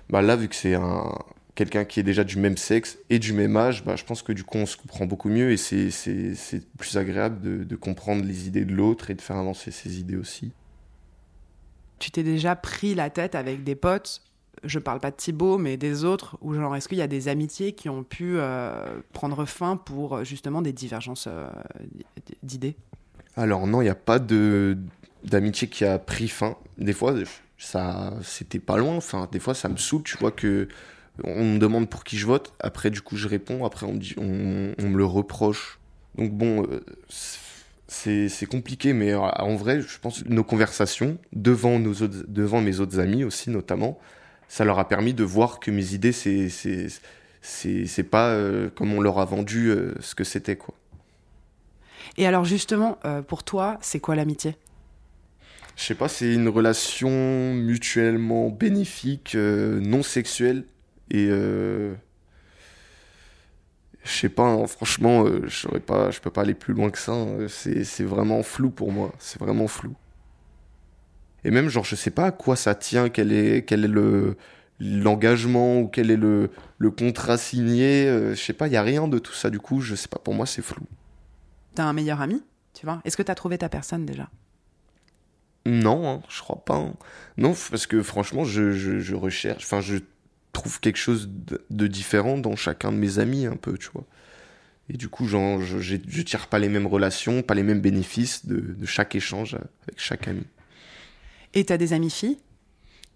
Bah 0.09 0.21
là, 0.21 0.35
vu 0.35 0.47
que 0.47 0.55
c'est 0.55 0.75
un 0.75 1.13
quelqu'un 1.55 1.83
qui 1.83 1.99
est 1.99 2.03
déjà 2.03 2.23
du 2.23 2.37
même 2.37 2.55
sexe 2.55 2.99
et 3.09 3.19
du 3.19 3.33
même 3.33 3.57
âge, 3.57 3.83
bah, 3.83 3.97
je 3.97 4.05
pense 4.05 4.21
que 4.21 4.31
du 4.31 4.45
coup 4.45 4.57
on 4.59 4.65
se 4.65 4.77
comprend 4.77 5.05
beaucoup 5.05 5.27
mieux 5.27 5.51
et 5.51 5.57
c'est, 5.57 5.91
c'est, 5.91 6.65
plus 6.77 6.95
agréable 6.95 7.41
de, 7.41 7.65
de 7.65 7.75
comprendre 7.75 8.23
les 8.23 8.47
idées 8.47 8.63
de 8.63 8.73
l'autre 8.73 9.11
et 9.11 9.13
de 9.13 9.21
faire 9.21 9.35
avancer 9.35 9.69
ses 9.69 9.99
idées 9.99 10.15
aussi 10.15 10.53
tu 11.99 12.11
t'es 12.11 12.23
déjà 12.23 12.55
pris 12.55 12.95
la 12.95 13.09
tête 13.09 13.35
avec 13.35 13.63
des 13.63 13.75
potes 13.75 14.23
je 14.63 14.79
parle 14.79 14.99
pas 14.99 15.11
de 15.11 15.15
Thibaut, 15.15 15.57
mais 15.57 15.77
des 15.77 16.03
autres, 16.03 16.37
ou 16.41 16.53
genre, 16.53 16.75
est-ce 16.75 16.87
qu'il 16.87 16.97
y 16.97 17.03
a 17.03 17.07
des 17.07 17.27
amitiés 17.27 17.73
qui 17.73 17.89
ont 17.89 18.03
pu 18.03 18.35
euh, 18.37 18.99
prendre 19.13 19.45
fin 19.45 19.77
pour 19.77 20.17
euh, 20.17 20.23
justement 20.23 20.61
des 20.61 20.73
divergences 20.73 21.27
euh, 21.27 21.49
d'idées? 22.43 22.75
Alors 23.35 23.67
non, 23.67 23.81
il 23.81 23.85
n'y 23.85 23.89
a 23.89 23.95
pas 23.95 24.19
d'amitié 24.19 25.69
qui 25.69 25.85
a 25.85 25.99
pris 25.99 26.27
fin. 26.27 26.57
Des 26.77 26.93
fois, 26.93 27.15
ça, 27.57 28.13
c'était 28.21 28.59
pas 28.59 28.77
loin. 28.77 28.95
Enfin, 28.95 29.29
des 29.31 29.39
fois, 29.39 29.53
ça 29.53 29.69
me 29.69 29.77
saoule. 29.77 30.03
Tu 30.03 30.17
vois 30.17 30.31
que 30.31 30.67
on 31.23 31.43
me 31.43 31.59
demande 31.59 31.89
pour 31.89 32.03
qui 32.03 32.17
je 32.17 32.25
vote. 32.25 32.53
Après, 32.59 32.89
du 32.89 33.01
coup, 33.01 33.15
je 33.15 33.27
réponds. 33.27 33.65
Après, 33.65 33.85
on 33.85 33.93
me 33.93 34.97
le 34.97 35.05
reproche. 35.05 35.79
Donc 36.15 36.31
bon, 36.31 36.65
c'est 37.89 38.45
compliqué, 38.45 38.93
mais 38.93 39.13
euh, 39.13 39.19
en 39.19 39.55
vrai, 39.55 39.81
je 39.81 39.99
pense 39.99 40.21
que 40.21 40.29
nos 40.29 40.43
conversations, 40.43 41.17
devant, 41.33 41.79
nos 41.79 41.93
autres, 41.93 42.23
devant 42.27 42.61
mes 42.61 42.79
autres 42.79 42.99
amis 42.99 43.23
aussi 43.23 43.49
notamment, 43.49 43.99
ça 44.47 44.63
leur 44.63 44.77
a 44.77 44.87
permis 44.87 45.13
de 45.13 45.23
voir 45.23 45.59
que 45.59 45.71
mes 45.71 45.93
idées, 45.93 46.11
c'est 46.11 46.49
c'est 47.41 48.03
pas 48.03 48.29
euh, 48.29 48.69
comme 48.69 48.93
on 48.93 49.01
leur 49.01 49.19
a 49.19 49.25
vendu 49.25 49.69
euh, 49.69 49.93
ce 50.01 50.13
que 50.13 50.23
c'était. 50.23 50.55
quoi. 50.55 50.75
Et 52.17 52.27
alors 52.27 52.45
justement, 52.45 52.99
pour 53.27 53.43
toi, 53.43 53.77
c'est 53.81 53.99
quoi 53.99 54.15
l'amitié? 54.15 54.55
Je 55.75 55.83
sais 55.83 55.95
pas, 55.95 56.09
c'est 56.09 56.33
une 56.33 56.49
relation 56.49 57.53
mutuellement 57.53 58.49
bénéfique, 58.49 59.35
non 59.35 60.03
sexuelle 60.03 60.65
et 61.11 61.29
je 64.09 64.17
sais 64.17 64.29
pas, 64.29 64.47
hein, 64.47 64.67
franchement, 64.67 65.23
euh, 65.25 65.43
je 65.47 65.67
pas, 65.77 66.11
je 66.11 66.19
peux 66.19 66.31
pas 66.31 66.41
aller 66.41 66.53
plus 66.53 66.73
loin 66.73 66.89
que 66.89 66.97
ça. 66.97 67.13
Hein. 67.13 67.47
c'est 67.47 68.03
vraiment 68.03 68.43
flou 68.43 68.69
pour 68.71 68.91
moi. 68.91 69.13
C'est 69.19 69.39
vraiment 69.39 69.67
flou. 69.67 69.95
Et 71.43 71.51
même, 71.51 71.69
genre, 71.69 71.85
je 71.85 71.95
sais 71.95 72.11
pas 72.11 72.25
à 72.25 72.31
quoi 72.31 72.55
ça 72.55 72.75
tient, 72.75 73.09
quel 73.09 73.31
est, 73.31 73.63
quel 73.65 73.85
est 73.85 73.89
le 73.89 74.35
l'engagement 74.81 75.81
ou 75.81 75.87
quel 75.89 76.09
est 76.09 76.17
le, 76.17 76.51
le 76.77 76.91
contrat 76.91 77.37
signé. 77.37 78.07
Euh, 78.07 78.33
je 78.33 78.41
sais 78.41 78.53
pas, 78.53 78.67
il 78.67 78.73
y 78.73 78.77
a 78.77 78.81
rien 78.81 79.07
de 79.07 79.19
tout 79.19 79.33
ça. 79.33 79.49
Du 79.49 79.59
coup, 79.59 79.81
je 79.81 79.95
sais 79.95 80.07
pas. 80.07 80.19
Pour 80.19 80.33
moi, 80.33 80.45
c'est 80.45 80.61
flou. 80.61 80.83
T'as 81.75 81.83
un 81.83 81.93
meilleur 81.93 82.21
ami, 82.21 82.43
tu 82.73 82.85
vois? 82.85 83.01
Est-ce 83.05 83.17
que 83.17 83.23
t'as 83.23 83.35
trouvé 83.35 83.57
ta 83.57 83.69
personne 83.69 84.05
déjà? 84.05 84.29
Non, 85.65 86.09
hein, 86.09 86.21
je 86.29 86.41
crois 86.41 86.63
pas. 86.63 86.91
Non, 87.37 87.53
parce 87.69 87.87
que 87.87 88.01
franchement, 88.01 88.43
je, 88.43 88.71
je, 88.71 88.99
je 88.99 89.15
recherche. 89.15 89.65
Enfin, 89.65 89.81
je 89.81 89.97
trouve 90.53 90.79
quelque 90.79 90.97
chose 90.97 91.29
de, 91.69 91.87
différent 91.87 92.37
dans 92.37 92.55
chacun 92.55 92.91
de 92.91 92.97
mes 92.97 93.19
amis, 93.19 93.45
un 93.45 93.55
peu, 93.55 93.77
tu 93.77 93.89
vois. 93.93 94.05
Et 94.89 94.97
du 94.97 95.07
coup, 95.07 95.27
genre, 95.27 95.61
je, 95.61 95.79
je, 95.79 96.21
tire 96.21 96.47
pas 96.47 96.59
les 96.59 96.69
mêmes 96.69 96.87
relations, 96.87 97.43
pas 97.43 97.53
les 97.53 97.63
mêmes 97.63 97.81
bénéfices 97.81 98.45
de, 98.45 98.75
chaque 98.85 99.15
échange 99.15 99.55
avec 99.55 99.99
chaque 99.99 100.27
ami. 100.27 100.43
Et 101.53 101.65
t'as 101.65 101.77
des 101.77 101.93
amis 101.93 102.09
filles? 102.09 102.39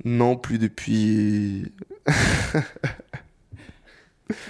Non, 0.05 0.35
plus 0.35 0.59
depuis. 0.59 1.71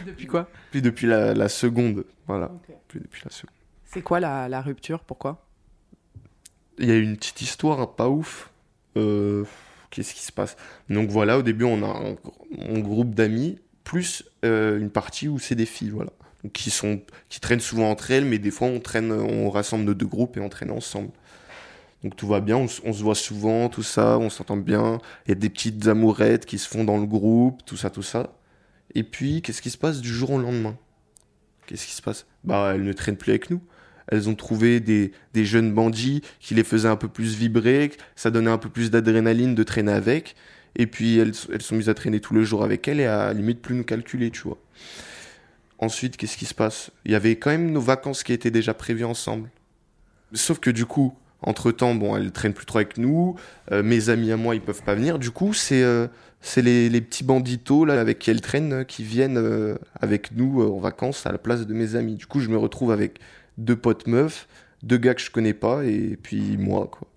depuis 0.06 0.26
quoi? 0.26 0.50
Plus 0.72 0.82
depuis 0.82 1.08
la, 1.08 1.50
seconde, 1.50 2.06
voilà. 2.28 2.52
Plus 2.88 3.00
depuis 3.00 3.22
la 3.24 3.32
seconde. 3.32 3.56
C'est 3.86 4.02
quoi 4.02 4.20
la, 4.20 4.50
la 4.50 4.62
rupture? 4.62 5.02
Pourquoi? 5.02 5.46
Il 6.80 6.88
y 6.88 6.92
a 6.92 6.98
une 6.98 7.16
petite 7.16 7.42
histoire 7.42 7.96
pas 7.96 8.10
ouf. 8.10 8.50
Euh, 8.98 9.46
qu'est-ce 9.94 10.16
qui 10.16 10.24
se 10.24 10.32
passe 10.32 10.58
Donc 10.90 11.10
voilà, 11.10 11.38
au 11.38 11.44
début, 11.44 11.66
on 11.66 11.84
a 11.84 12.16
un, 12.68 12.80
groupe 12.80 13.14
d'amis, 13.14 13.60
plus 13.84 14.24
euh, 14.44 14.80
une 14.80 14.90
partie 14.90 15.28
où 15.28 15.38
c'est 15.38 15.56
des 15.56 15.68
filles, 15.68 15.92
voilà. 15.92 16.12
qui, 16.52 16.72
sont, 16.72 17.02
qui 17.30 17.40
traînent 17.40 17.60
souvent 17.60 17.90
entre 17.92 18.10
elles, 18.12 18.26
mais 18.26 18.40
des 18.40 18.52
fois, 18.52 18.68
on, 18.68 18.80
traîne, 18.80 19.12
on 19.12 19.50
rassemble 19.50 19.86
nos 19.86 19.94
deux 19.94 20.08
groupes 20.08 20.36
et 20.38 20.40
on 20.40 20.50
traîne 20.50 20.72
ensemble. 20.72 21.12
Donc 22.04 22.16
tout 22.16 22.28
va 22.28 22.42
bien, 22.42 22.58
on, 22.58 22.68
se 22.68 23.04
voit 23.04 23.16
souvent, 23.16 23.70
tout 23.70 23.84
ça, 23.84 24.18
on 24.18 24.30
s'entend 24.30 24.58
bien. 24.58 25.00
Il 25.26 25.30
y 25.30 25.32
a 25.32 25.36
des 25.36 25.50
petites 25.50 25.88
amourettes 25.88 26.46
qui 26.46 26.58
se 26.58 26.68
font 26.68 26.84
dans 26.84 26.98
le 26.98 27.06
groupe, 27.06 27.64
tout 27.66 27.78
ça, 27.78 27.90
tout 27.90 28.04
ça. 28.04 28.34
Et 28.96 29.04
puis, 29.04 29.42
qu'est-ce 29.42 29.62
qui 29.62 29.70
se 29.70 29.78
passe 29.78 30.02
du 30.02 30.10
jour 30.10 30.32
au 30.32 30.38
lendemain? 30.38 30.76
Qu'est-ce 31.66 31.86
qui 31.86 31.94
se 31.94 32.02
passe? 32.02 32.26
Bah, 32.44 32.74
elles 32.76 32.84
ne 32.84 32.92
traînent 32.92 33.16
plus 33.16 33.30
avec 33.30 33.50
nous 33.50 33.62
elles 34.08 34.30
ont 34.30 34.36
trouvé 34.36 34.80
des, 34.80 35.12
des, 35.34 35.46
jeunes 35.46 35.74
bandits 35.74 36.22
qui 36.40 36.54
les 36.56 36.64
faisaient 36.64 36.90
un 36.90 36.96
peu 36.96 37.08
plus 37.08 37.36
vibrer, 37.36 37.92
ça 38.16 38.32
donnait 38.32 38.52
un 38.52 38.58
peu 38.58 38.70
plus 38.70 38.92
d'adrénaline 38.92 39.56
de 39.56 39.64
traîner 39.64 39.92
avec. 39.92 40.36
Et 40.76 40.88
puis 40.88 41.18
elles, 41.18 41.34
elles 41.52 41.62
sont 41.62 41.76
mises 41.76 41.90
à 41.90 41.94
traîner 41.94 42.20
tous 42.20 42.34
les 42.34 42.44
jours 42.44 42.64
avec 42.64 42.88
elles 42.88 43.00
et 43.00 43.06
à, 43.06 43.34
limite 43.34 43.62
plus 43.62 43.76
nous 43.76 43.84
calculer, 43.84 44.32
tu 44.32 44.42
vois. 44.42 44.58
Ensuite, 45.80 46.18
qu'est-ce 46.18 46.38
qui 46.38 46.46
se 46.46 46.54
passe? 46.54 46.92
Il 47.06 47.12
y 47.12 47.16
avait 47.16 47.36
quand 47.36 47.50
même 47.50 47.72
nos 47.72 47.82
vacances 47.82 48.24
qui 48.24 48.34
étaient 48.34 48.52
déjà 48.52 48.74
prévues 48.74 49.06
ensemble. 49.06 49.50
Sauf 50.34 50.60
que 50.60 50.70
du 50.70 50.86
coup, 50.86 51.14
entre 51.42 51.72
temps, 51.72 51.94
bon, 51.94 52.16
elles 52.16 52.32
traînent 52.32 52.54
plus 52.54 52.66
trop 52.66 52.80
avec 52.80 52.98
nous. 52.98 53.36
Euh, 53.72 53.84
mes 53.84 54.10
amis 54.10 54.32
à 54.32 54.38
moi, 54.38 54.56
ils 54.56 54.62
peuvent 54.62 54.84
pas 54.84 54.96
venir. 54.96 55.20
Du 55.20 55.32
coup, 55.32 55.54
c'est 55.54 55.84
euh, 55.84 56.08
les, 56.56 56.90
les, 56.90 57.02
petits 57.02 57.24
banditos 57.24 57.86
là 57.86 58.00
avec 58.00 58.20
qui 58.20 58.32
elles 58.32 58.42
traînent 58.42 58.74
euh, 58.74 58.84
qui 58.84 59.04
viennent 59.04 59.78
avec 60.00 60.32
nous 60.32 60.64
en 60.64 60.80
vacances 60.80 61.26
à 61.26 61.32
la 61.32 61.38
place 61.38 61.68
de 61.68 61.74
mes 61.74 61.96
amis. 61.96 62.16
Du 62.16 62.26
coup, 62.26 62.40
je 62.40 62.50
me 62.50 62.58
retrouve 62.58 62.92
avec 62.92 63.20
deux 63.58 63.76
potes 63.76 64.08
meufs, 64.08 64.48
deux 64.82 64.98
gars 64.98 65.14
que 65.14 65.22
je 65.22 65.32
connais 65.32 65.54
pas, 65.54 65.86
et 65.86 66.18
puis 66.22 66.58
moi, 66.58 66.88
quoi. 66.92 67.08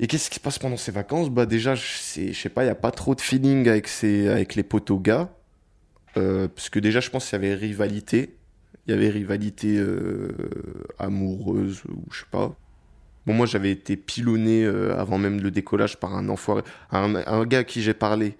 Et 0.00 0.06
qu'est-ce 0.06 0.30
qui 0.30 0.36
se 0.36 0.40
passe 0.40 0.58
pendant 0.58 0.76
ces 0.76 0.90
vacances? 0.90 1.30
Bah 1.30 1.46
déjà, 1.46 1.74
je 1.74 2.32
sais 2.32 2.48
pas, 2.48 2.64
il 2.64 2.66
y 2.66 2.70
a 2.70 2.74
pas 2.74 2.90
trop 2.90 3.14
de 3.14 3.20
feeling 3.20 3.68
avec, 3.68 3.86
ces, 3.86 4.28
avec 4.28 4.54
les 4.54 4.62
potos 4.64 5.00
gars. 5.00 5.30
Euh, 6.16 6.48
parce 6.48 6.70
que 6.70 6.78
déjà, 6.78 7.00
je 7.00 7.10
pense 7.10 7.28
qu'il 7.28 7.40
y 7.40 7.44
avait 7.44 7.54
rivalité. 7.54 8.36
Il 8.86 8.90
y 8.90 8.94
avait 8.94 9.10
rivalité 9.10 9.76
euh, 9.78 10.32
amoureuse, 10.98 11.82
ou 11.88 12.02
je 12.10 12.20
sais 12.20 12.26
pas. 12.30 12.56
Bon, 13.26 13.34
moi, 13.34 13.46
j'avais 13.46 13.70
été 13.70 13.96
pilonné 13.96 14.64
euh, 14.64 14.98
avant 14.98 15.18
même 15.18 15.40
le 15.40 15.52
décollage 15.52 16.00
par 16.00 16.16
un 16.16 16.28
enfoiré. 16.28 16.62
Un, 16.90 17.14
un 17.14 17.44
gars 17.44 17.58
à 17.58 17.64
qui 17.64 17.82
j'ai 17.82 17.94
parlé 17.94 18.36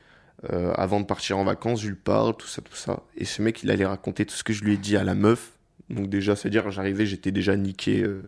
avant 0.75 0.99
de 0.99 1.07
partir 1.07 1.39
en 1.39 1.45
vacances, 1.45 1.83
je 1.83 1.89
lui 1.89 1.95
parle, 1.95 2.37
tout 2.37 2.49
ça, 2.49 2.61
tout 2.61 2.75
ça. 2.75 3.05
Et 3.17 3.25
ce 3.25 3.41
mec, 3.41 3.63
il 3.63 3.71
allait 3.71 3.87
raconter 3.87 4.27
tout 4.27 4.35
ce 4.35 4.43
que 4.43 4.53
je 4.53 4.65
lui 4.65 4.73
ai 4.73 4.77
dit 4.77 4.97
à 4.97 5.05
la 5.05 5.15
meuf. 5.15 5.53
Donc 5.93 6.09
déjà, 6.09 6.35
c'est-à-dire, 6.35 6.71
j'arrivais, 6.71 7.07
j'étais 7.07 7.31
déjà 7.31 7.57
niqué. 7.57 8.03
Euh. 8.03 8.23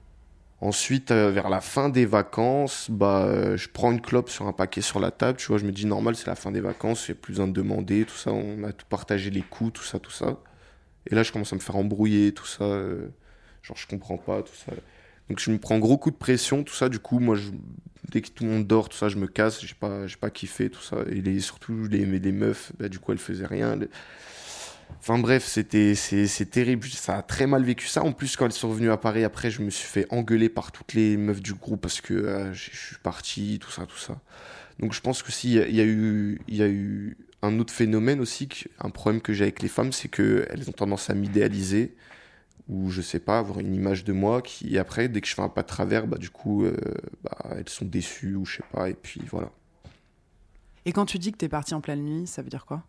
Ensuite, 0.61 1.11
euh, 1.11 1.31
vers 1.31 1.49
la 1.49 1.61
fin 1.61 1.89
des 1.89 2.07
vacances, 2.07 2.91
bah, 2.91 3.25
euh, 3.25 3.57
je 3.57 3.69
prends 3.69 3.91
une 3.91 4.01
clope 4.01 4.31
sur 4.31 4.47
un 4.47 4.53
paquet 4.53 4.83
sur 4.83 5.01
la 5.01 5.11
table. 5.11 5.39
Tu 5.39 5.47
vois, 5.49 5.59
je 5.59 5.65
me 5.65 5.73
dis 5.73 5.87
normal, 5.87 6.15
c'est 6.15 6.27
la 6.27 6.37
fin 6.37 6.53
des 6.53 6.61
vacances, 6.61 7.09
il 7.09 7.13
n'y 7.13 7.19
a 7.19 7.21
plus 7.21 7.33
besoin 7.33 7.49
de 7.49 7.53
demander, 7.53 8.05
tout 8.05 8.17
ça. 8.17 8.33
On 8.33 8.63
a 8.65 8.73
tout 8.73 8.87
partagé 8.89 9.31
les 9.31 9.43
coups, 9.43 9.73
tout 9.73 9.83
ça, 9.83 9.99
tout 9.99 10.11
ça. 10.11 10.39
Et 11.11 11.15
là, 11.15 11.23
je 11.23 11.33
commence 11.33 11.53
à 11.53 11.57
me 11.57 11.61
faire 11.61 11.77
embrouiller, 11.77 12.33
tout 12.33 12.47
ça. 12.47 12.65
genre, 13.63 13.77
je 13.77 13.87
comprends 13.87 14.19
pas, 14.19 14.43
tout 14.43 14.55
ça. 14.55 14.73
Donc, 15.29 15.41
je 15.41 15.51
me 15.51 15.59
prends 15.59 15.79
gros 15.79 15.99
coup 15.99 16.11
de 16.11 16.17
pression, 16.17 16.63
tout 16.65 16.75
ça. 16.75 16.89
Du 16.89 16.99
coup, 16.99 17.19
moi, 17.19 17.37
dès 18.11 18.21
que 18.21 18.29
tout 18.29 18.45
le 18.45 18.51
monde 18.51 18.67
dort, 18.67 18.89
tout 18.89 18.97
ça, 18.97 19.09
je 19.09 19.17
me 19.17 19.27
casse. 19.27 19.65
J'ai 19.65 19.75
pas, 19.75 20.07
j'ai 20.07 20.17
pas 20.17 20.31
kiffé, 20.31 20.71
tout 20.71 20.83
ça. 20.83 20.99
Et 21.11 21.41
surtout 21.41 21.89
les, 21.89 22.05
les 22.07 22.33
meufs, 22.33 22.73
bah, 22.79 22.89
du 22.89 22.99
coup, 22.99 23.13
elles 23.13 23.19
faisaient 23.19 23.47
rien. 23.47 23.79
Enfin 25.01 25.19
bref, 25.19 25.45
c'était 25.45 25.95
c'est 25.95 26.51
terrible. 26.51 26.87
Ça 26.89 27.19
a 27.19 27.23
très 27.23 27.47
mal 27.47 27.63
vécu 27.63 27.87
ça. 27.87 28.03
En 28.03 28.13
plus, 28.13 28.37
quand 28.37 28.47
elles 28.47 28.53
sont 28.53 28.71
revenues 28.71 28.91
à 28.91 28.97
Paris, 28.97 29.23
après, 29.23 29.51
je 29.51 29.61
me 29.61 29.71
suis 29.71 29.87
fait 29.87 30.07
engueuler 30.11 30.49
par 30.49 30.73
toutes 30.73 30.95
les 30.95 31.17
meufs 31.17 31.43
du 31.43 31.55
groupe 31.55 31.83
parce 31.83 32.01
que 32.01 32.15
euh, 32.15 32.55
je 32.55 32.71
suis 32.71 32.97
parti, 33.03 33.59
tout 33.61 33.71
ça, 33.71 33.85
tout 33.87 33.99
ça. 33.99 34.19
Donc 34.79 34.93
je 34.93 35.01
pense 35.01 35.23
que 35.23 35.31
si 35.31 35.53
y, 35.53 35.61
a 35.61 35.85
eu 35.85 36.41
il 36.49 36.57
y 36.57 36.63
a 36.63 36.69
eu 36.69 37.17
un 37.43 37.59
autre 37.59 37.73
phénomène 37.73 38.21
aussi, 38.21 38.49
un 38.81 38.91
problème 38.91 39.21
que 39.21 39.33
j'ai 39.33 39.45
avec 39.45 39.63
les 39.63 39.69
femmes, 39.69 39.93
c'est 39.93 40.09
que 40.09 40.47
elles 40.51 40.69
ont 40.69 40.73
tendance 40.73 41.11
à 41.11 41.15
m'idéaliser 41.15 41.95
ou 42.69 42.91
je 42.91 43.03
sais 43.03 43.21
pas 43.21 43.39
avoir 43.39 43.61
une 43.61 43.75
image 43.75 44.05
de 44.05 44.13
moi 44.13 44.41
qui 44.41 44.79
après 44.79 45.09
dès 45.09 45.21
que 45.21 45.29
je 45.29 45.35
fais 45.35 45.43
un 45.43 45.49
pas 45.49 45.63
de 45.63 45.69
travers, 45.69 46.07
bah 46.07 46.17
du 46.17 46.31
coup 46.31 46.65
euh, 46.65 46.77
bah, 47.23 47.37
elles 47.57 47.69
sont 47.69 47.85
déçues 47.85 48.35
ou 48.35 48.47
je 48.47 48.57
sais 48.57 48.65
pas 48.73 48.89
et 48.89 48.95
puis 48.95 49.21
voilà. 49.31 49.51
Et 50.87 50.93
quand 50.93 51.07
tu 51.07 51.19
dis 51.19 51.33
que 51.33 51.39
tu 51.39 51.45
es 51.45 51.49
parti 51.49 51.75
en 51.75 51.81
pleine 51.81 52.03
nuit, 52.03 52.27
ça 52.27 52.43
veut 52.43 52.51
dire 52.51 52.67
quoi? 52.67 52.83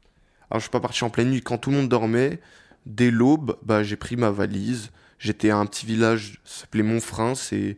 Alors, 0.50 0.60
je 0.60 0.66
suis 0.66 0.72
pas 0.72 0.80
parti 0.80 1.04
en 1.04 1.10
pleine 1.10 1.30
nuit. 1.32 1.42
Quand 1.42 1.58
tout 1.58 1.72
le 1.72 1.78
monde 1.78 1.90
dormait, 1.90 2.40
dès 2.86 3.12
l'aube, 3.12 3.58
bah, 3.64 3.84
j'ai 3.84 3.96
pris 3.96 4.16
ma 4.16 4.30
valise. 4.30 4.92
J'étais 5.18 5.50
à 5.50 5.58
un 5.58 5.66
petit 5.66 5.86
village, 5.86 6.40
ça 6.44 6.62
s'appelait 6.62 6.84
Montfrin, 6.84 7.36
c'est 7.36 7.76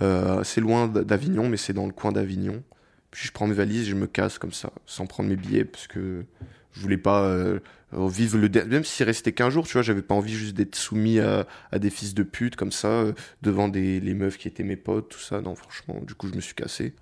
euh, 0.00 0.42
loin 0.58 0.88
d'Avignon, 0.88 1.48
mais 1.48 1.56
c'est 1.56 1.72
dans 1.72 1.86
le 1.86 1.92
coin 1.92 2.12
d'Avignon. 2.12 2.62
Puis 3.10 3.26
je 3.26 3.32
prends 3.32 3.46
mes 3.46 3.54
valises 3.54 3.88
je 3.88 3.94
me 3.94 4.06
casse 4.06 4.38
comme 4.38 4.52
ça, 4.52 4.70
sans 4.86 5.06
prendre 5.06 5.28
mes 5.28 5.36
billets, 5.36 5.64
parce 5.64 5.86
que 5.86 6.24
je 6.72 6.80
voulais 6.80 6.98
pas 6.98 7.22
euh, 7.24 7.58
vivre 7.92 8.38
le 8.38 8.48
même 8.66 8.84
s'il 8.84 9.06
restait 9.06 9.32
qu'un 9.32 9.48
jour 9.48 9.66
tu 9.66 9.72
vois 9.72 9.82
j'avais 9.82 10.02
pas 10.02 10.14
envie 10.14 10.34
juste 10.34 10.54
d'être 10.54 10.76
soumis 10.76 11.18
à, 11.20 11.46
des 11.78 11.88
fils 11.88 12.12
de 12.12 12.22
pute 12.22 12.56
comme 12.56 12.72
ça 12.72 12.88
euh, 12.88 13.12
devant 13.40 13.68
des 13.68 14.00
les 14.00 14.12
meufs 14.12 14.36
qui 14.36 14.46
étaient 14.48 14.62
mes 14.62 14.76
potes 14.76 15.08
tout 15.08 15.18
ça 15.18 15.40
non 15.40 15.54
franchement 15.54 16.00
du 16.02 16.14
coup 16.14 16.28
je 16.28 16.34
me 16.34 16.40
suis 16.40 16.54
cassé 16.54 16.94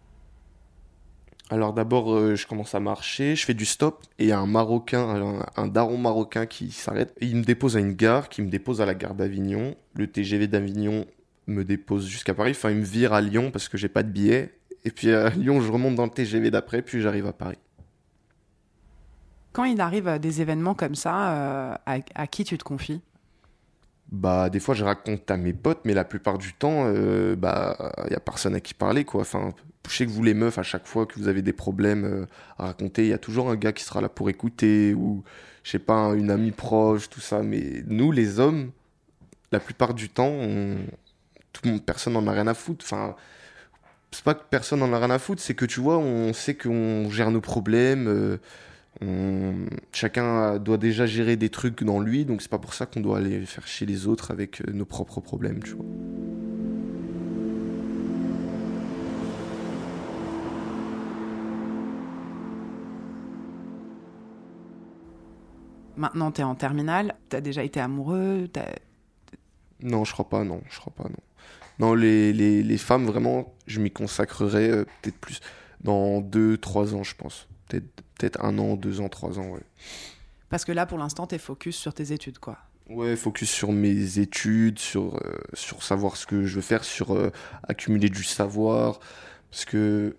alors 1.51 1.75
d'abord, 1.75 2.13
euh, 2.13 2.37
je 2.37 2.47
commence 2.47 2.75
à 2.75 2.81
marcher, 2.81 3.37
je 3.37 3.45
fais 3.45 3.55
du 3.55 3.67
stop 3.67 4.03
et 4.19 4.25
il 4.25 4.29
y 4.29 4.33
a 4.33 4.39
un 4.39 4.47
Marocain, 4.47 5.43
un, 5.57 5.69
daron 5.69 5.99
marocain 5.99 6.47
qui 6.47 6.71
s'arrête. 6.71 7.15
Il 7.21 7.37
me 7.37 7.45
dépose 7.45 7.77
à 7.77 7.81
une 7.81 7.93
gare, 7.93 8.29
qui 8.29 8.41
me 8.41 8.49
dépose 8.49 8.81
à 8.81 8.87
la 8.87 8.95
gare 8.95 9.15
d'Avignon. 9.15 9.77
Le 9.95 10.07
TGV 10.07 10.47
d'Avignon 10.47 11.05
me 11.47 11.63
dépose 11.63 12.07
jusqu'à 12.07 12.33
Paris. 12.33 12.53
Enfin, 12.53 12.71
il 12.71 12.79
me 12.79 12.85
vire 12.85 13.13
à 13.13 13.21
Lyon 13.21 13.51
parce 13.51 13.69
que 13.69 13.77
j'ai 13.77 13.91
pas 13.91 14.03
de 14.03 14.09
billet. 14.09 14.55
Et 14.85 14.91
puis 14.91 15.13
à 15.13 15.29
Lyon, 15.37 15.61
je 15.61 15.71
remonte 15.71 15.95
dans 15.97 16.05
le 16.05 16.11
TGV 16.11 16.51
d'après, 16.51 16.81
puis 16.81 17.03
j'arrive 17.03 17.27
à 17.27 17.35
Paris. 17.35 17.59
Quand 19.53 19.65
il 19.65 19.81
arrive 19.81 20.19
des 20.19 20.41
événements 20.41 20.75
comme 20.75 20.95
ça, 20.95 21.31
euh, 21.31 21.75
à, 21.87 22.27
qui 22.27 22.45
tu 22.45 22.57
te 22.57 22.65
confies? 22.65 23.03
Bah 24.11 24.51
des 24.51 24.61
fois 24.61 24.75
je 24.75 24.85
raconte 24.85 25.31
à 25.31 25.37
mes 25.39 25.55
potes 25.55 25.81
mais 25.85 25.95
la 25.95 26.05
plupart 26.05 26.37
du 26.37 26.53
temps 26.53 26.85
euh, 26.85 27.35
bah 27.37 27.95
il 28.05 28.13
y 28.13 28.15
a 28.15 28.21
personne 28.21 28.55
à 28.55 28.61
qui 28.61 28.75
parler 28.75 29.05
quoi 29.05 29.23
enfin 29.23 29.55
je 29.89 29.97
sais 29.97 30.07
que 30.07 30.11
vous 30.11 30.23
les 30.23 30.35
meufs, 30.35 30.59
à 30.59 30.63
chaque 30.63 30.87
fois 30.87 31.07
que 31.07 31.19
vous 31.19 31.29
avez 31.29 31.43
des 31.43 31.53
problèmes 31.53 32.05
euh, 32.05 32.27
à 32.59 32.67
raconter, 32.67 33.05
il 33.05 33.09
y 33.09 33.13
a 33.13 33.19
toujours 33.19 33.51
un 33.51 33.57
gars 33.57 33.73
qui 33.73 33.85
sera 33.85 34.01
là 34.01 34.09
pour 34.09 34.31
écouter, 34.31 34.95
ou 34.95 35.23
je 35.63 35.71
sais 35.73 35.79
pas, 35.79 36.15
une 36.15 36.31
amie 36.31 36.53
proche, 36.53 37.11
tout 37.11 37.21
ça. 37.21 37.43
Mais 37.43 37.83
nous, 37.87 38.13
les 38.13 38.41
hommes, 38.41 38.71
la 39.53 39.61
plupart 39.61 39.95
du 39.95 40.09
temps, 40.09 40.35
personne 41.87 42.15
n'en 42.15 42.27
a 42.27 42.33
rien 42.33 42.47
à 42.47 42.55
foutre. 42.55 42.85
Enfin, 42.85 43.17
c'est 44.11 44.25
pas 44.25 44.35
que 44.35 44.43
personne 44.49 44.81
n'en 44.81 44.93
a 44.93 44.99
rien 44.99 45.11
à 45.11 45.19
foutre, 45.19 45.43
c'est 45.43 45.55
que 45.55 45.65
tu 45.67 45.81
vois, 45.81 45.99
on 45.99 46.33
sait 46.33 46.55
qu'on 46.55 47.11
gère 47.11 47.31
nos 47.31 47.41
problèmes. 47.41 48.39
Euh, 49.03 49.67
chacun 49.93 50.59
doit 50.59 50.79
déjà 50.79 51.07
gérer 51.07 51.37
des 51.37 51.51
trucs 51.51 51.83
dans 51.83 52.01
lui, 52.01 52.25
donc 52.25 52.43
c'est 52.43 52.51
pas 52.51 52.59
pour 52.59 52.75
ça 52.75 52.87
qu'on 52.87 53.01
doit 53.01 53.19
aller 53.19 53.45
faire 53.45 53.67
chez 53.67 53.87
les 53.87 54.07
autres 54.07 54.31
avec 54.31 54.61
euh, 54.61 54.73
nos 54.73 54.85
propres 54.85 55.21
problèmes, 55.21 55.63
tu 55.63 55.73
vois. 55.73 55.85
Maintenant, 65.97 66.33
tu 66.33 66.41
es 66.41 66.45
en 66.45 66.55
terminale, 66.55 67.15
tu 67.31 67.37
as 67.37 67.41
déjà 67.41 67.63
été 67.63 67.81
amoureux 67.81 68.49
Non, 69.81 70.05
je 70.05 70.13
crois 70.13 70.29
pas, 70.29 70.45
non, 70.45 70.63
je 70.71 70.79
crois 70.79 70.93
pas, 70.95 71.05
non. 71.05 71.17
Non, 71.79 71.95
les, 71.95 72.33
les, 72.33 72.63
les 72.63 72.79
femmes, 72.79 73.05
vraiment, 73.05 73.55
je 73.67 73.81
m'y 73.81 73.91
consacrerai 73.91 74.71
euh, 74.71 74.85
peut-être 75.03 75.19
plus 75.19 75.41
dans 75.81 76.21
deux, 76.21 76.57
trois 76.57 76.95
ans, 76.95 77.03
je 77.03 77.15
pense. 77.17 77.49
Peut-être 77.69 78.03
peut 78.19 78.31
un 78.41 78.59
an, 78.59 78.77
deux 78.77 79.01
ans, 79.01 79.09
trois 79.09 79.39
ans, 79.39 79.49
ouais. 79.49 79.63
Parce 80.49 80.65
que 80.65 80.73
là, 80.73 80.87
pour 80.87 80.99
l'instant, 80.99 81.27
tu 81.27 81.35
es 81.35 81.39
focus 81.39 81.77
sur 81.77 81.93
tes 81.95 82.13
études, 82.13 82.39
quoi. 82.39 82.59
Ouais, 82.89 83.17
focus 83.17 83.51
sur 83.51 83.73
mes 83.73 84.19
études, 84.19 84.79
sur, 84.79 85.17
euh, 85.17 85.39
sur 85.53 85.83
savoir 85.83 86.17
ce 86.17 86.27
que 86.27 86.45
je 86.45 86.57
veux 86.57 86.63
faire, 86.63 86.85
sur 86.85 87.15
euh, 87.15 87.31
accumuler 87.67 88.09
du 88.09 88.23
savoir. 88.23 89.01
Parce 89.51 89.65
que, 89.65 90.17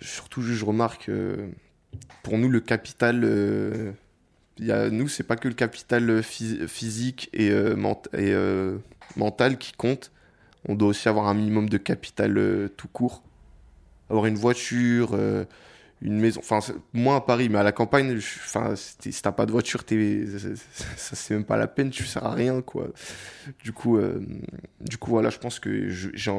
surtout, 0.00 0.42
je 0.42 0.64
remarque, 0.64 1.10
pour 2.22 2.38
nous, 2.38 2.48
le 2.48 2.60
capital 2.60 3.24
y 4.66 4.72
a, 4.72 4.90
nous, 4.90 5.08
c'est 5.08 5.22
pas 5.22 5.36
que 5.36 5.48
le 5.48 5.54
capital 5.54 6.08
euh, 6.10 6.22
physique 6.22 7.28
et, 7.32 7.50
euh, 7.50 7.76
euh, 8.14 8.78
mental 9.16 9.58
qui 9.58 9.72
compte. 9.72 10.12
On 10.68 10.74
doit 10.74 10.88
aussi 10.88 11.08
avoir 11.08 11.28
un 11.28 11.34
minimum 11.34 11.68
de 11.68 11.78
capital 11.78 12.70
tout 12.76 12.88
court. 12.88 13.22
Avoir 14.10 14.26
une 14.26 14.34
voiture, 14.36 15.16
une 16.02 16.18
maison. 16.18 16.40
Enfin, 16.40 16.60
moins 16.92 17.16
à 17.16 17.20
Paris, 17.20 17.48
mais 17.48 17.58
à 17.58 17.62
la 17.62 17.72
campagne, 17.72 18.16
enfin, 18.16 18.74
si 18.76 19.22
t'as 19.22 19.32
pas 19.32 19.46
de 19.46 19.52
voiture, 19.52 19.82
es, 19.90 20.24
ça, 20.96 21.16
c'est 21.16 21.34
même 21.34 21.44
pas 21.44 21.56
la 21.56 21.68
peine, 21.68 21.90
tu 21.90 22.04
sers 22.04 22.24
à 22.24 22.32
rien, 22.32 22.60
quoi. 22.60 22.88
Du 23.62 23.72
coup, 23.72 23.98
du 24.80 24.98
coup, 24.98 25.10
voilà, 25.10 25.30
je 25.30 25.38
pense 25.38 25.58
que 25.58 25.88
j'ai 25.88 26.30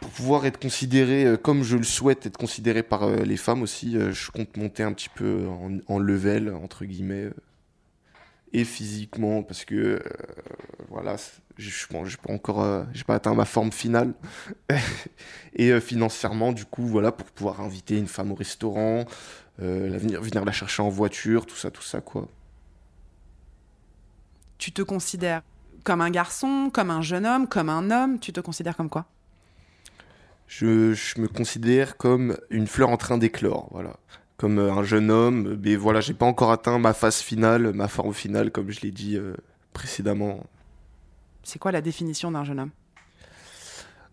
pour 0.00 0.10
pouvoir 0.10 0.46
être 0.46 0.58
considéré 0.58 1.24
euh, 1.24 1.36
comme 1.36 1.62
je 1.62 1.76
le 1.76 1.82
souhaite 1.82 2.26
être 2.26 2.38
considéré 2.38 2.82
par 2.82 3.02
euh, 3.02 3.16
les 3.18 3.36
femmes 3.36 3.62
aussi, 3.62 3.96
euh, 3.96 4.12
je 4.12 4.30
compte 4.30 4.56
monter 4.56 4.82
un 4.82 4.92
petit 4.92 5.10
peu 5.10 5.46
en, 5.86 5.98
level, 5.98 6.52
entre 6.54 6.84
guillemets, 6.84 7.30
et 8.52 8.64
physiquement, 8.64 9.42
parce 9.42 9.64
que 9.64 10.02
voilà, 10.88 11.16
je 11.56 11.70
j'ai 11.70 12.16
pas 12.16 12.32
encore, 12.32 12.84
pas 13.06 13.14
atteint 13.14 13.34
ma 13.34 13.44
forme 13.44 13.70
finale, 13.70 14.14
et 15.54 15.78
financièrement, 15.80 16.52
du 16.52 16.64
coup, 16.64 16.86
voilà, 16.86 17.12
pour 17.12 17.26
pouvoir 17.30 17.60
inviter 17.60 17.96
une 17.96 18.08
femme 18.08 18.32
au 18.32 18.34
restaurant, 18.34 19.04
venir, 19.58 20.20
venir 20.20 20.44
la 20.44 20.52
chercher 20.52 20.82
en 20.82 20.88
voiture, 20.88 21.46
tout 21.46 21.54
ça, 21.54 21.70
tout 21.70 21.82
ça, 21.82 22.00
quoi. 22.00 22.26
Tu 24.58 24.72
te 24.72 24.82
considères 24.82 25.42
comme 25.84 26.00
un 26.00 26.10
garçon, 26.10 26.70
comme 26.72 26.90
un 26.90 27.02
jeune 27.02 27.26
homme, 27.26 27.46
comme 27.46 27.68
un 27.68 27.90
homme 27.90 28.18
Tu 28.18 28.32
te 28.32 28.40
considères 28.40 28.76
comme 28.76 28.90
quoi? 28.90 29.06
Je, 30.50 31.20
me 31.20 31.28
considère 31.28 31.96
comme 31.96 32.36
une 32.50 32.66
fleur 32.66 32.90
en 32.90 32.96
train 32.96 33.18
d'éclore, 33.18 33.68
voilà. 33.70 33.96
Comme 34.36 34.58
euh, 34.58 34.72
un 34.72 34.82
jeune 34.82 35.10
homme, 35.10 35.58
mais 35.62 35.76
voilà, 35.76 36.00
j'ai 36.00 36.14
pas 36.14 36.26
encore 36.26 36.50
atteint 36.50 36.78
ma 36.78 36.92
phase 36.92 37.20
finale, 37.20 37.72
ma 37.72 37.88
forme 37.88 38.12
finale, 38.12 38.50
comme 38.50 38.70
je 38.70 38.80
l'ai 38.80 38.90
dit 38.90 39.16
euh, 39.16 39.34
précédemment. 39.72 40.44
C'est 41.44 41.58
quoi 41.58 41.70
la 41.70 41.80
définition 41.80 42.32
d'un 42.32 42.44
jeune 42.44 42.60
homme? 42.60 42.70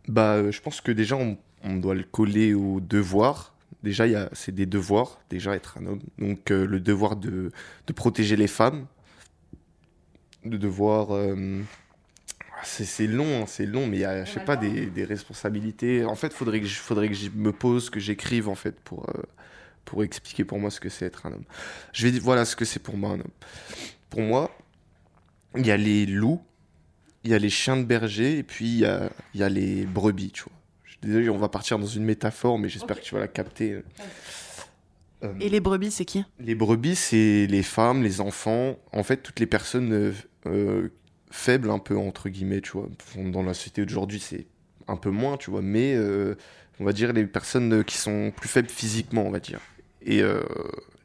Bah, 0.07 0.33
euh, 0.35 0.51
je 0.51 0.61
pense 0.61 0.79
que 0.79 0.91
déjà, 0.91 1.15
on, 1.15 1.37
doit 1.77 1.95
le 1.95 2.03
coller 2.03 2.53
au 2.53 2.79
devoir. 2.79 3.55
Déjà, 3.81 4.05
c'est 4.33 4.53
des 4.53 4.65
devoirs, 4.65 5.19
déjà 5.29 5.55
être 5.55 5.77
un 5.79 5.87
homme. 5.87 6.01
Donc, 6.19 6.49
le 6.49 6.79
devoir 6.79 7.15
de, 7.15 7.51
de, 7.87 7.93
protéger 7.93 8.35
les 8.35 8.47
femmes, 8.47 8.85
le 10.43 10.57
devoir 10.57 11.09
c'est 12.63 13.07
long, 13.07 13.43
hein, 13.43 13.45
c'est 13.47 13.65
long, 13.65 13.87
mais 13.87 13.97
il 13.97 13.99
y 14.01 14.05
a, 14.05 14.25
je 14.25 14.31
sais 14.31 14.39
pas, 14.39 14.55
des, 14.55 14.87
des, 14.87 15.03
responsabilités. 15.03 16.05
En 16.05 16.15
fait, 16.15 16.33
faudrait 16.33 16.59
que 16.59 16.67
je, 16.67 16.79
faudrait 16.79 17.09
que 17.09 17.15
je 17.15 17.29
me 17.29 17.51
pose, 17.51 17.89
que 17.89 17.99
j'écrive 17.99 18.49
en 18.49 18.55
fait 18.55 18.79
pour 18.79 19.09
euh, 19.09 19.21
pour 19.85 20.03
expliquer 20.03 20.43
pour 20.43 20.59
moi 20.59 20.69
ce 20.69 20.79
que 20.79 20.89
c'est 20.89 21.05
être 21.05 21.25
un 21.25 21.33
homme. 21.33 21.45
Je 21.93 22.05
vais 22.05 22.11
dire 22.11 22.21
voilà 22.23 22.45
ce 22.45 22.55
que 22.55 22.65
c'est 22.65 22.81
pour 22.81 22.97
moi 22.97 23.11
un 23.11 23.19
homme. 23.19 23.31
Pour 24.09 24.21
moi, 24.21 24.57
il 25.55 25.65
y 25.65 25.71
a 25.71 25.77
les 25.77 26.05
loups, 26.05 26.41
il 27.23 27.31
y 27.31 27.33
a 27.33 27.39
les 27.39 27.49
chiens 27.49 27.77
de 27.77 27.83
berger 27.83 28.37
et 28.37 28.43
puis 28.43 28.65
il 28.65 28.79
y 28.79 28.85
a, 28.85 29.09
y 29.33 29.43
a 29.43 29.49
les 29.49 29.85
brebis, 29.85 30.31
tu 30.31 30.43
vois. 30.43 30.53
Je 30.83 30.91
suis 30.91 30.99
désolé, 31.01 31.29
on 31.29 31.37
va 31.37 31.49
partir 31.49 31.79
dans 31.79 31.85
une 31.85 32.03
métaphore, 32.03 32.59
mais 32.59 32.69
j'espère 32.69 32.99
que 32.99 33.05
tu 33.05 33.13
vas 33.13 33.21
la 33.21 33.27
capter. 33.27 33.81
Euh, 35.23 35.33
et 35.39 35.49
les 35.49 35.59
brebis, 35.59 35.91
c'est 35.91 36.05
qui? 36.05 36.23
Les 36.39 36.55
brebis, 36.55 36.95
c'est 36.95 37.47
les 37.47 37.63
femmes, 37.63 38.03
les 38.03 38.21
enfants, 38.21 38.77
en 38.91 39.03
fait, 39.03 39.17
toutes 39.17 39.39
les 39.39 39.47
personnes 39.47 40.13
euh, 40.45 40.89
faible 41.29 41.69
un 41.69 41.79
peu 41.79 41.97
entre 41.97 42.29
guillemets 42.29 42.61
tu 42.61 42.71
vois. 42.71 42.89
Dans 43.15 43.43
la 43.43 43.53
société 43.53 43.85
d'aujourd'hui 43.85 44.19
c'est 44.19 44.45
un 44.87 44.97
peu 44.97 45.09
moins 45.09 45.37
tu 45.37 45.51
vois. 45.51 45.61
Mais 45.61 45.95
euh, 45.95 46.35
on 46.79 46.85
va 46.85 46.93
dire 46.93 47.13
les 47.13 47.25
personnes 47.25 47.83
qui 47.83 47.97
sont 47.97 48.31
plus 48.35 48.49
faibles 48.49 48.69
physiquement 48.69 49.23
on 49.23 49.31
va 49.31 49.39
dire. 49.39 49.59
Et 50.01 50.21
euh, 50.21 50.41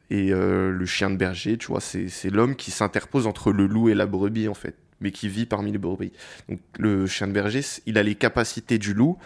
et 0.09 0.31
euh, 0.31 0.71
le 0.71 0.85
chien 0.85 1.09
de 1.09 1.15
berger 1.15 1.57
tu 1.57 1.67
vois 1.67 1.81
c'est 1.81 2.29
l'homme 2.29 2.55
qui 2.55 2.71
s'interpose 2.71 3.27
entre 3.27 3.51
le 3.51 3.67
loup 3.67 3.89
et 3.89 3.93
la 3.93 4.05
brebis 4.05 4.47
en 4.47 4.53
fait. 4.53 4.75
Mais 5.01 5.11
qui 5.11 5.27
vit 5.27 5.45
parmi 5.45 5.71
les 5.71 5.77
brebis. 5.77 6.13
Donc 6.47 6.59
le 6.77 7.07
chien 7.07 7.27
de 7.27 7.33
berger 7.33 7.61
il 7.85 7.97
a 7.97 8.03
les 8.03 8.15
capacités 8.15 8.77
du 8.77 8.93
loup. 8.93 9.17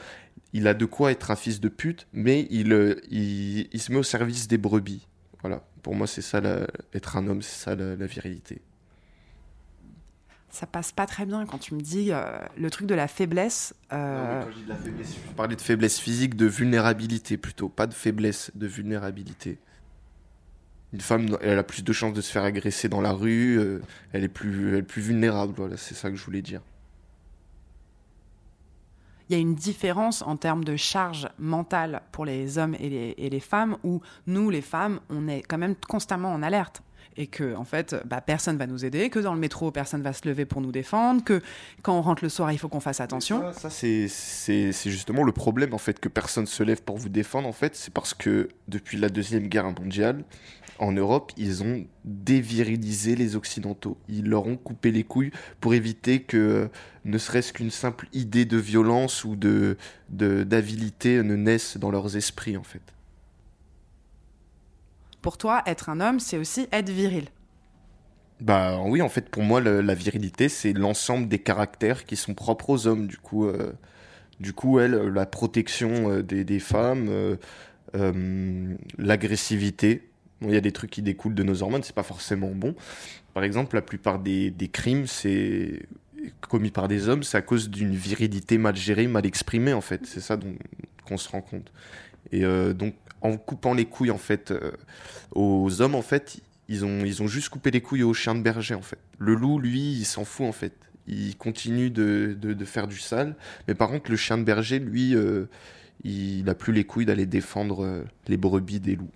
Il 0.54 0.68
a 0.68 0.74
de 0.74 0.86
quoi 0.86 1.12
être 1.12 1.30
un 1.30 1.36
fils 1.36 1.60
de 1.60 1.70
pute 1.70 2.08
mais 2.14 2.48
il 2.50 2.98
il, 3.12 3.82
se 3.82 3.92
met 3.92 4.00
au 4.00 4.04
service 4.04 4.48
des 4.48 4.58
brebis. 4.58 5.08
Voilà. 5.42 5.64
Pour 5.84 5.94
moi 5.94 6.08
c'est 6.08 6.24
ça 6.24 6.42
être 6.94 7.18
un 7.18 7.28
homme 7.28 7.42
c'est 7.42 7.64
ça 7.64 7.76
la, 7.76 7.96
la 7.96 8.06
virilité 8.08 8.62
ça 10.50 10.66
passe 10.66 10.92
pas 10.92 11.06
très 11.06 11.26
bien 11.26 11.46
quand 11.46 11.58
tu 11.58 11.76
me 11.76 11.82
dis 11.82 12.12
euh, 12.12 12.24
le 12.58 12.70
truc 12.70 12.88
de 12.88 12.96
la 12.96 13.08
faiblesse. 13.08 13.76
Euh... 13.92 14.44
quand 14.44 14.52
je 14.52 14.56
dis 14.56 14.64
de 14.64 14.70
la 14.70 14.76
faiblesse, 14.76 15.16
je 15.16 15.34
parlais 15.34 15.56
de 15.56 15.62
faiblesse 15.62 16.00
physique, 16.00 16.36
de 16.36 16.46
vulnérabilité 16.46 17.38
plutôt, 17.38 17.70
pas 17.70 17.88
de 17.88 17.94
faiblesse, 17.94 18.52
de 18.56 18.68
vulnérabilité. 18.68 19.60
Une 20.94 21.02
femme, 21.02 21.38
elle 21.42 21.60
a 21.60 21.64
plus 21.64 21.84
de 21.84 21.94
chances 21.94 22.14
de 22.14 22.22
se 22.22 22.32
faire 22.32 22.44
agresser 22.44 22.88
dans 22.88 23.02
la 23.02 23.12
rue, 23.12 23.60
euh, 23.60 23.82
elle, 24.14 24.24
est 24.24 24.30
plus, 24.30 24.70
elle 24.70 24.76
est 24.76 24.84
plus 24.84 25.02
vulnérable, 25.02 25.54
voilà, 25.58 25.76
c'est 25.76 25.96
ça 25.96 26.10
que 26.10 26.16
je 26.16 26.24
voulais 26.24 26.42
dire. 26.42 26.62
Il 29.30 29.34
y 29.34 29.36
a 29.36 29.40
une 29.40 29.56
différence 29.56 30.22
en 30.22 30.38
termes 30.38 30.64
de 30.64 30.78
charge 30.78 31.28
mentale 31.38 32.02
pour 32.14 32.24
les 32.24 32.58
hommes 32.58 32.76
et 32.80 32.90
les, 32.90 33.16
et 33.18 33.30
les 33.30 33.42
femmes, 33.42 33.78
où 33.84 34.02
nous, 34.26 34.50
les 34.50 34.62
femmes, 34.62 35.02
on 35.10 35.28
est 35.28 35.42
quand 35.42 35.58
même 35.58 35.76
constamment 35.76 36.34
en 36.34 36.42
alerte 36.42 36.82
et 37.16 37.28
que 37.28 37.56
en 37.56 37.64
fait 37.64 37.96
bah, 38.06 38.22
personne 38.22 38.58
va 38.58 38.68
nous 38.68 38.86
aider, 38.86 39.10
que 39.10 39.20
dans 39.20 39.34
le 39.34 39.40
métro 39.40 39.72
personne 39.72 40.02
va 40.02 40.14
se 40.14 40.28
lever 40.28 40.46
pour 40.46 40.62
nous 40.62 40.72
défendre, 40.72 41.24
que 41.24 41.42
quand 41.82 41.98
on 41.98 42.02
rentre 42.02 42.24
le 42.24 42.30
soir 42.30 42.52
il 42.52 42.58
faut 42.58 42.70
qu'on 42.70 42.80
fasse 42.80 43.02
attention. 43.02 43.52
Ça, 43.54 43.70
c'est 43.70 44.10
justement 44.86 45.24
le 45.24 45.32
problème 45.32 45.74
en 45.74 45.78
fait 45.78 46.00
que 46.00 46.10
personne 46.10 46.46
se 46.46 46.64
lève 46.64 46.82
pour 46.82 46.98
vous 46.98 47.10
défendre 47.10 47.48
en 47.48 47.54
fait, 47.54 47.76
c'est 47.76 47.94
parce 47.94 48.14
que 48.14 48.50
depuis 48.68 48.98
la 48.98 49.10
deuxième 49.10 49.48
guerre 49.48 49.66
mondiale, 49.66 50.24
en 50.80 50.92
Europe, 50.92 51.32
ils 51.38 51.64
ont 51.64 51.86
dévirilisé 52.06 53.16
les 53.16 53.36
Occidentaux. 53.36 53.98
Ils 54.10 54.30
leur 54.30 54.46
ont 54.46 54.58
coupé 54.58 54.92
les 54.92 55.04
couilles 55.04 55.32
pour 55.60 55.74
éviter 55.74 56.22
que 56.22 56.70
ne 57.06 57.18
serait-ce 57.18 57.54
qu'une 57.54 57.72
simple 57.72 58.08
idée 58.14 58.46
de 58.46 58.58
violence 58.58 59.24
ou 59.24 59.36
de 59.36 59.78
d'avidité 60.10 61.24
ne 61.24 61.36
naisse 61.36 61.78
dans 61.78 61.92
leurs 61.92 62.16
esprits 62.16 62.58
en 62.58 62.64
fait 62.64 62.82
pour 65.28 65.38
toi, 65.38 65.62
être 65.66 65.90
un 65.90 66.00
homme, 66.00 66.22
c'est 66.22 66.38
aussi 66.38 66.70
être 66.72 66.90
viril. 66.90 67.26
Bah 68.40 68.80
oui, 68.86 69.02
en 69.02 69.10
fait, 69.10 69.28
pour 69.28 69.44
moi, 69.44 69.60
la 69.60 69.94
virilité, 69.94 70.48
c'est 70.48 70.72
l'ensemble 70.72 71.28
des 71.28 71.40
caractères 71.40 72.06
qui 72.06 72.16
sont 72.16 72.34
propres 72.34 72.70
aux 72.70 72.88
hommes. 72.88 73.08
Du 73.08 73.18
coup, 73.18 73.46
euh, 73.46 73.74
du 74.40 74.54
coup 74.54 74.80
elle, 74.80 74.94
la 74.94 75.26
protection 75.26 76.10
euh, 76.10 76.24
des, 76.24 76.60
femmes, 76.60 77.10
euh, 77.10 78.76
l'agressivité. 78.98 80.08
Il 80.44 80.52
y 80.52 80.56
a 80.56 80.62
des 80.62 80.72
trucs 80.72 80.92
qui 80.92 81.02
découlent 81.02 81.36
de 81.36 81.44
nos 81.44 81.62
hormones, 81.62 81.84
c'est 81.84 81.94
pas 81.94 82.04
forcément 82.04 82.52
bon. 82.52 82.74
Par 83.34 83.44
exemple, 83.44 83.76
la 83.76 83.82
plupart 83.82 84.20
des, 84.20 84.50
des 84.50 84.70
crimes, 84.70 85.08
c'est 85.08 85.82
commis 86.40 86.72
par 86.72 86.88
des 86.88 87.10
hommes, 87.10 87.24
c'est 87.24 87.38
à 87.38 87.42
cause 87.42 87.70
d'une 87.70 87.94
virilité 87.94 88.58
mal 88.58 88.78
gérée, 88.78 89.08
mal 89.08 89.26
exprimée, 89.26 89.74
en 89.74 89.82
fait. 89.82 90.06
C'est 90.06 90.22
ça 90.22 90.40
qu'on 91.06 91.18
se 91.18 91.28
rend 91.28 91.42
compte. 91.42 91.70
Et 92.32 92.44
donc, 92.74 92.94
en 93.22 93.38
coupant 93.38 93.74
les 93.74 93.86
couilles 93.86 94.12
en 94.12 94.18
fait 94.18 94.52
euh, 94.52 94.72
aux 95.34 95.82
hommes 95.82 95.96
en 95.96 96.02
fait 96.02 96.40
ils 96.70 96.86
ont 96.86 97.04
ils 97.06 97.22
ont 97.22 97.28
juste 97.28 97.50
coupé 97.50 97.72
les 97.72 97.82
couilles 97.82 98.04
aux 98.04 98.14
chiens 98.14 98.36
de 98.36 98.42
berger 98.42 98.76
en 98.76 98.82
fait. 98.82 99.00
Le 99.18 99.34
loup 99.36 99.60
lui 99.60 99.94
il 99.94 100.06
s'en 100.06 100.26
fout 100.26 100.46
en 100.46 100.52
fait. 100.52 100.74
Il 101.10 101.38
continue 101.38 101.90
de, 101.90 102.38
de, 102.38 102.66
faire 102.66 102.86
du 102.86 103.00
sale. 103.00 103.38
Mais 103.68 103.76
par 103.76 103.90
contre 103.90 104.12
le 104.12 104.18
chien 104.18 104.38
de 104.38 104.44
berger 104.44 104.80
lui 104.80 105.16
euh, 105.16 105.46
il 106.04 106.44
n'a 106.44 106.54
plus 106.54 106.74
les 106.74 106.84
couilles 106.84 107.06
d'aller 107.06 107.26
défendre 107.26 107.84
euh, 107.84 108.04
les 108.28 108.38
brebis 108.38 108.80
des 108.80 108.96
loups. 108.96 109.10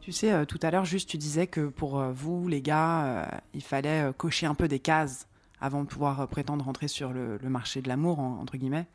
Tu 0.00 0.12
sais, 0.12 0.44
tout 0.44 0.58
à 0.60 0.70
l'heure, 0.70 0.84
juste, 0.84 1.08
tu 1.08 1.16
disais 1.16 1.46
que 1.46 1.62
pour 1.62 1.98
vous, 2.12 2.46
les 2.46 2.60
gars, 2.60 3.40
il 3.54 3.62
fallait 3.62 4.10
cocher 4.18 4.44
un 4.44 4.54
peu 4.54 4.68
des 4.68 4.78
cases 4.78 5.26
avant 5.60 5.82
de 5.82 5.88
pouvoir 5.88 6.20
euh, 6.20 6.26
prétendre 6.26 6.64
rentrer 6.64 6.88
sur 6.88 7.12
le, 7.12 7.38
marché 7.44 7.82
de 7.82 7.88
l'amour, 7.88 8.18
entre 8.18 8.56
guillemets. 8.56 8.86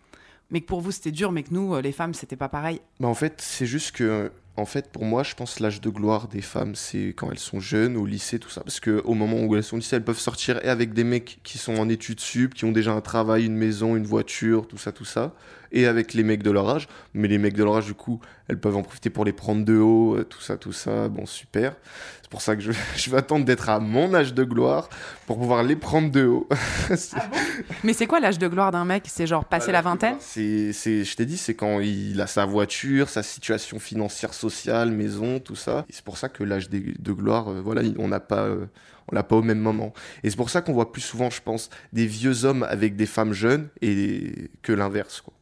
Mais 0.51 0.61
que 0.61 0.65
pour 0.65 0.81
vous, 0.81 0.91
c'était 0.91 1.11
dur, 1.11 1.31
mais 1.31 1.43
que 1.43 1.53
nous, 1.53 1.75
euh, 1.75 1.81
les 1.81 1.91
femmes, 1.91 2.13
c'était 2.13 2.35
pas 2.35 2.49
pareil. 2.49 2.81
Bah 2.99 3.07
en 3.07 3.13
fait, 3.13 3.41
c'est 3.41 3.65
juste 3.65 3.91
que, 3.95 4.31
en 4.57 4.65
fait, 4.65 4.91
pour 4.91 5.05
moi, 5.05 5.23
je 5.23 5.35
pense 5.35 5.59
l'âge 5.59 5.79
de 5.79 5.89
gloire 5.89 6.27
des 6.27 6.41
femmes, 6.41 6.75
c'est 6.75 7.13
quand 7.15 7.31
elles 7.31 7.39
sont 7.39 7.59
jeunes, 7.59 7.95
au 7.95 8.05
lycée, 8.05 8.39
tout 8.39 8.49
ça. 8.49 8.61
Parce 8.61 8.79
qu'au 8.79 9.13
moment 9.13 9.41
où 9.43 9.55
elles 9.55 9.63
sont 9.63 9.77
au 9.77 9.79
lycée, 9.79 9.95
elles 9.95 10.03
peuvent 10.03 10.19
sortir 10.19 10.63
et 10.65 10.69
avec 10.69 10.93
des 10.93 11.03
mecs 11.03 11.39
qui 11.43 11.57
sont 11.57 11.77
en 11.77 11.87
études 11.87 12.19
sup, 12.19 12.53
qui 12.53 12.65
ont 12.65 12.71
déjà 12.71 12.91
un 12.91 13.01
travail, 13.01 13.45
une 13.45 13.55
maison, 13.55 13.95
une 13.95 14.05
voiture, 14.05 14.67
tout 14.67 14.77
ça, 14.77 14.91
tout 14.91 15.05
ça 15.05 15.33
et 15.71 15.85
avec 15.85 16.13
les 16.13 16.23
mecs 16.23 16.43
de 16.43 16.51
leur 16.51 16.69
âge. 16.69 16.87
Mais 17.13 17.27
les 17.27 17.37
mecs 17.37 17.55
de 17.55 17.63
leur 17.63 17.77
âge, 17.77 17.85
du 17.85 17.93
coup, 17.93 18.19
elles 18.47 18.59
peuvent 18.59 18.75
en 18.75 18.83
profiter 18.83 19.09
pour 19.09 19.25
les 19.25 19.33
prendre 19.33 19.63
de 19.63 19.77
haut, 19.77 20.15
euh, 20.15 20.23
tout 20.23 20.41
ça, 20.41 20.57
tout 20.57 20.73
ça. 20.73 21.07
Bon, 21.09 21.25
super. 21.25 21.75
C'est 22.21 22.29
pour 22.29 22.41
ça 22.41 22.55
que 22.55 22.61
je, 22.61 22.71
je 22.95 23.09
vais 23.09 23.17
attendre 23.17 23.45
d'être 23.45 23.69
à 23.69 23.79
mon 23.79 24.13
âge 24.13 24.33
de 24.33 24.43
gloire 24.43 24.89
pour 25.25 25.37
pouvoir 25.37 25.63
les 25.63 25.75
prendre 25.75 26.11
de 26.11 26.25
haut. 26.25 26.47
ah 26.51 27.27
bon? 27.31 27.37
Mais 27.83 27.93
c'est 27.93 28.07
quoi 28.07 28.19
l'âge 28.19 28.39
de 28.39 28.47
gloire 28.47 28.71
d'un 28.71 28.85
mec? 28.85 29.03
C'est 29.07 29.27
genre 29.27 29.45
passer 29.45 29.71
la 29.71 29.81
vingtaine? 29.81 30.15
C'est, 30.19 30.73
c'est, 30.73 31.03
Je 31.03 31.15
t'ai 31.15 31.25
dit, 31.25 31.37
c'est 31.37 31.55
quand 31.55 31.79
il 31.79 32.19
a 32.21 32.27
sa 32.27 32.45
voiture, 32.45 33.09
sa 33.09 33.23
situation 33.23 33.79
financière, 33.79 34.33
sociale, 34.39 34.91
maison, 34.91 35.39
tout 35.39 35.55
ça. 35.55 35.85
Et 35.89 35.93
c'est 35.93 36.03
pour 36.03 36.17
ça 36.17 36.29
que 36.29 36.43
l'âge 36.43 36.69
de, 36.69 37.11
gloire, 37.11 37.49
euh, 37.49 37.61
voilà, 37.61 37.81
on 37.97 38.07
n'a 38.07 38.19
pas. 38.19 38.43
Euh, 38.43 38.65
on 39.11 39.15
l'a 39.15 39.23
pas 39.23 39.35
au 39.35 39.41
même 39.41 39.59
moment. 39.59 39.91
Et 40.21 40.29
c'est 40.29 40.35
pour 40.35 40.51
ça 40.51 40.61
qu'on 40.61 40.73
voit 40.73 40.91
plus 40.91 41.01
souvent, 41.01 41.31
je 41.31 41.41
pense, 41.41 41.71
des 41.93 42.05
vieux 42.05 42.45
hommes 42.45 42.61
avec 42.61 42.95
des 42.95 43.07
femmes 43.07 43.33
jeunes 43.33 43.69
et 43.81 44.51
que 44.61 44.71
l'inverse. 44.71 45.21
Quoi 45.21 45.33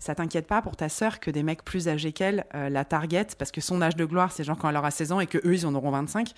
ça 0.00 0.14
t'inquiète 0.14 0.46
pas 0.46 0.62
pour 0.62 0.76
ta 0.76 0.88
sœur 0.88 1.18
que 1.18 1.28
des 1.28 1.42
mecs 1.42 1.64
plus 1.64 1.88
âgés 1.88 2.12
qu'elle 2.12 2.46
euh, 2.54 2.68
la 2.68 2.84
target 2.84 3.26
parce 3.36 3.50
que 3.50 3.60
son 3.60 3.82
âge 3.82 3.96
de 3.96 4.04
gloire 4.04 4.30
c'est 4.30 4.44
genre 4.44 4.56
quand 4.56 4.70
elle 4.70 4.76
aura 4.76 4.92
16 4.92 5.10
ans 5.10 5.18
et 5.18 5.26
que 5.26 5.38
eux 5.38 5.54
ils 5.54 5.66
en 5.66 5.74
auront 5.74 5.90
25 5.90 6.34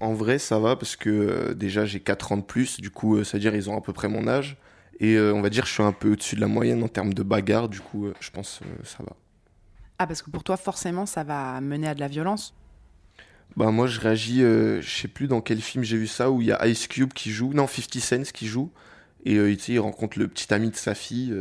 En 0.00 0.14
vrai 0.14 0.38
ça 0.38 0.60
va 0.60 0.76
parce 0.76 0.94
que 0.94 1.54
déjà 1.54 1.84
j'ai 1.86 1.98
4 1.98 2.30
ans 2.30 2.36
de 2.36 2.42
plus 2.42 2.80
du 2.80 2.90
coup 2.90 3.24
c'est 3.24 3.36
à 3.36 3.40
dire 3.40 3.52
ils 3.56 3.68
ont 3.68 3.76
à 3.76 3.80
peu 3.80 3.92
près 3.92 4.06
mon 4.06 4.28
âge 4.28 4.56
et 5.00 5.18
on 5.18 5.40
va 5.42 5.50
dire 5.50 5.66
je 5.66 5.72
suis 5.72 5.82
un 5.82 5.90
peu 5.90 6.12
au-dessus 6.12 6.36
de 6.36 6.40
la 6.40 6.46
moyenne 6.46 6.84
en 6.84 6.88
termes 6.88 7.14
de 7.14 7.24
bagarre 7.24 7.68
du 7.68 7.80
coup 7.80 8.10
je 8.20 8.30
pense 8.30 8.60
ça 8.84 9.02
va. 9.02 9.16
Ah 9.98 10.06
parce 10.06 10.22
que 10.22 10.30
pour 10.30 10.44
toi 10.44 10.56
forcément 10.56 11.06
ça 11.06 11.24
va 11.24 11.60
mener 11.60 11.88
à 11.88 11.94
de 11.94 12.00
la 12.00 12.08
violence. 12.08 12.54
Bah 13.56 13.70
moi 13.70 13.86
je 13.86 14.00
réagis 14.00 14.40
je 14.40 14.82
sais 14.82 15.08
plus 15.08 15.28
dans 15.28 15.40
quel 15.40 15.60
film 15.60 15.84
j'ai 15.84 15.96
vu 15.96 16.06
ça 16.06 16.30
où 16.30 16.40
il 16.40 16.48
y 16.48 16.52
a 16.52 16.66
Ice 16.66 16.88
Cube 16.88 17.12
qui 17.12 17.30
joue 17.30 17.52
non 17.52 17.66
50 17.66 18.02
Cent 18.02 18.32
qui 18.32 18.46
joue 18.46 18.70
et 19.24 19.34
il 19.34 19.78
rencontre 19.78 20.18
le 20.18 20.28
petit 20.28 20.52
ami 20.52 20.70
de 20.70 20.76
sa 20.76 20.94
fille 20.94 21.32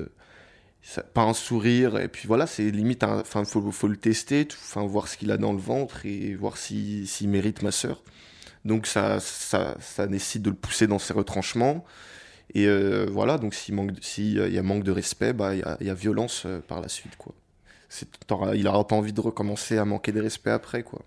pas 1.13 1.21
un 1.21 1.33
sourire 1.33 1.97
et 1.97 2.07
puis 2.07 2.27
voilà 2.27 2.45
c'est 2.45 2.69
limite 2.69 3.03
enfin 3.03 3.45
faut, 3.45 3.87
le 3.87 3.97
tester 3.97 4.47
enfin 4.51 4.85
voir 4.85 5.07
ce 5.07 5.17
qu'il 5.17 5.31
a 5.31 5.37
dans 5.37 5.53
le 5.53 5.59
ventre 5.59 6.05
et 6.05 6.35
voir 6.35 6.57
s'il 6.57 7.07
mérite 7.29 7.61
ma 7.61 7.71
sœur. 7.71 8.03
Donc 8.65 8.87
ça, 8.87 9.19
ça, 9.19 10.07
nécessite 10.07 10.41
de 10.41 10.49
le 10.49 10.55
pousser 10.55 10.87
dans 10.87 10.99
ses 10.99 11.13
retranchements 11.13 11.83
et 12.53 12.67
euh, 12.67 13.05
voilà 13.09 13.37
donc 13.37 13.53
s'il 13.53 13.75
manque 13.75 13.91
y 14.17 14.57
a 14.57 14.63
manque 14.63 14.83
de 14.83 14.91
respect 14.91 15.33
bah 15.33 15.55
il 15.55 15.63
y 15.81 15.85
y 15.85 15.89
a, 15.89 15.93
violence 15.93 16.43
euh, 16.45 16.59
par 16.59 16.81
la 16.81 16.89
suite 16.89 17.15
quoi 17.17 17.33
il 18.55 18.67
aura 18.67 18.87
pas 18.87 18.95
envie 18.95 19.13
de 19.13 19.21
recommencer 19.21 19.77
à 19.77 19.85
manquer 19.85 20.11
de 20.11 20.21
respect 20.21 20.51
après 20.51 20.83
quoi 20.83 21.01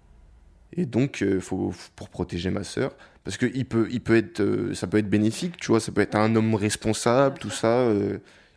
et 0.72 0.86
donc 0.86 1.22
euh, 1.22 1.40
faut 1.40 1.72
pour 1.94 2.08
protéger 2.08 2.50
ma 2.50 2.64
sœur 2.64 2.94
parce 3.24 3.36
que 3.36 3.46
il 3.54 3.64
peut 3.64 3.88
il 3.90 4.00
peut 4.00 4.16
être 4.16 4.42
ça 4.74 4.86
peut 4.86 4.98
être 4.98 5.10
bénéfique 5.10 5.56
tu 5.56 5.68
vois 5.68 5.80
ça 5.80 5.92
peut 5.92 6.00
être 6.00 6.16
un 6.16 6.34
homme 6.36 6.54
responsable 6.54 7.38
tout 7.38 7.50
ça 7.50 7.88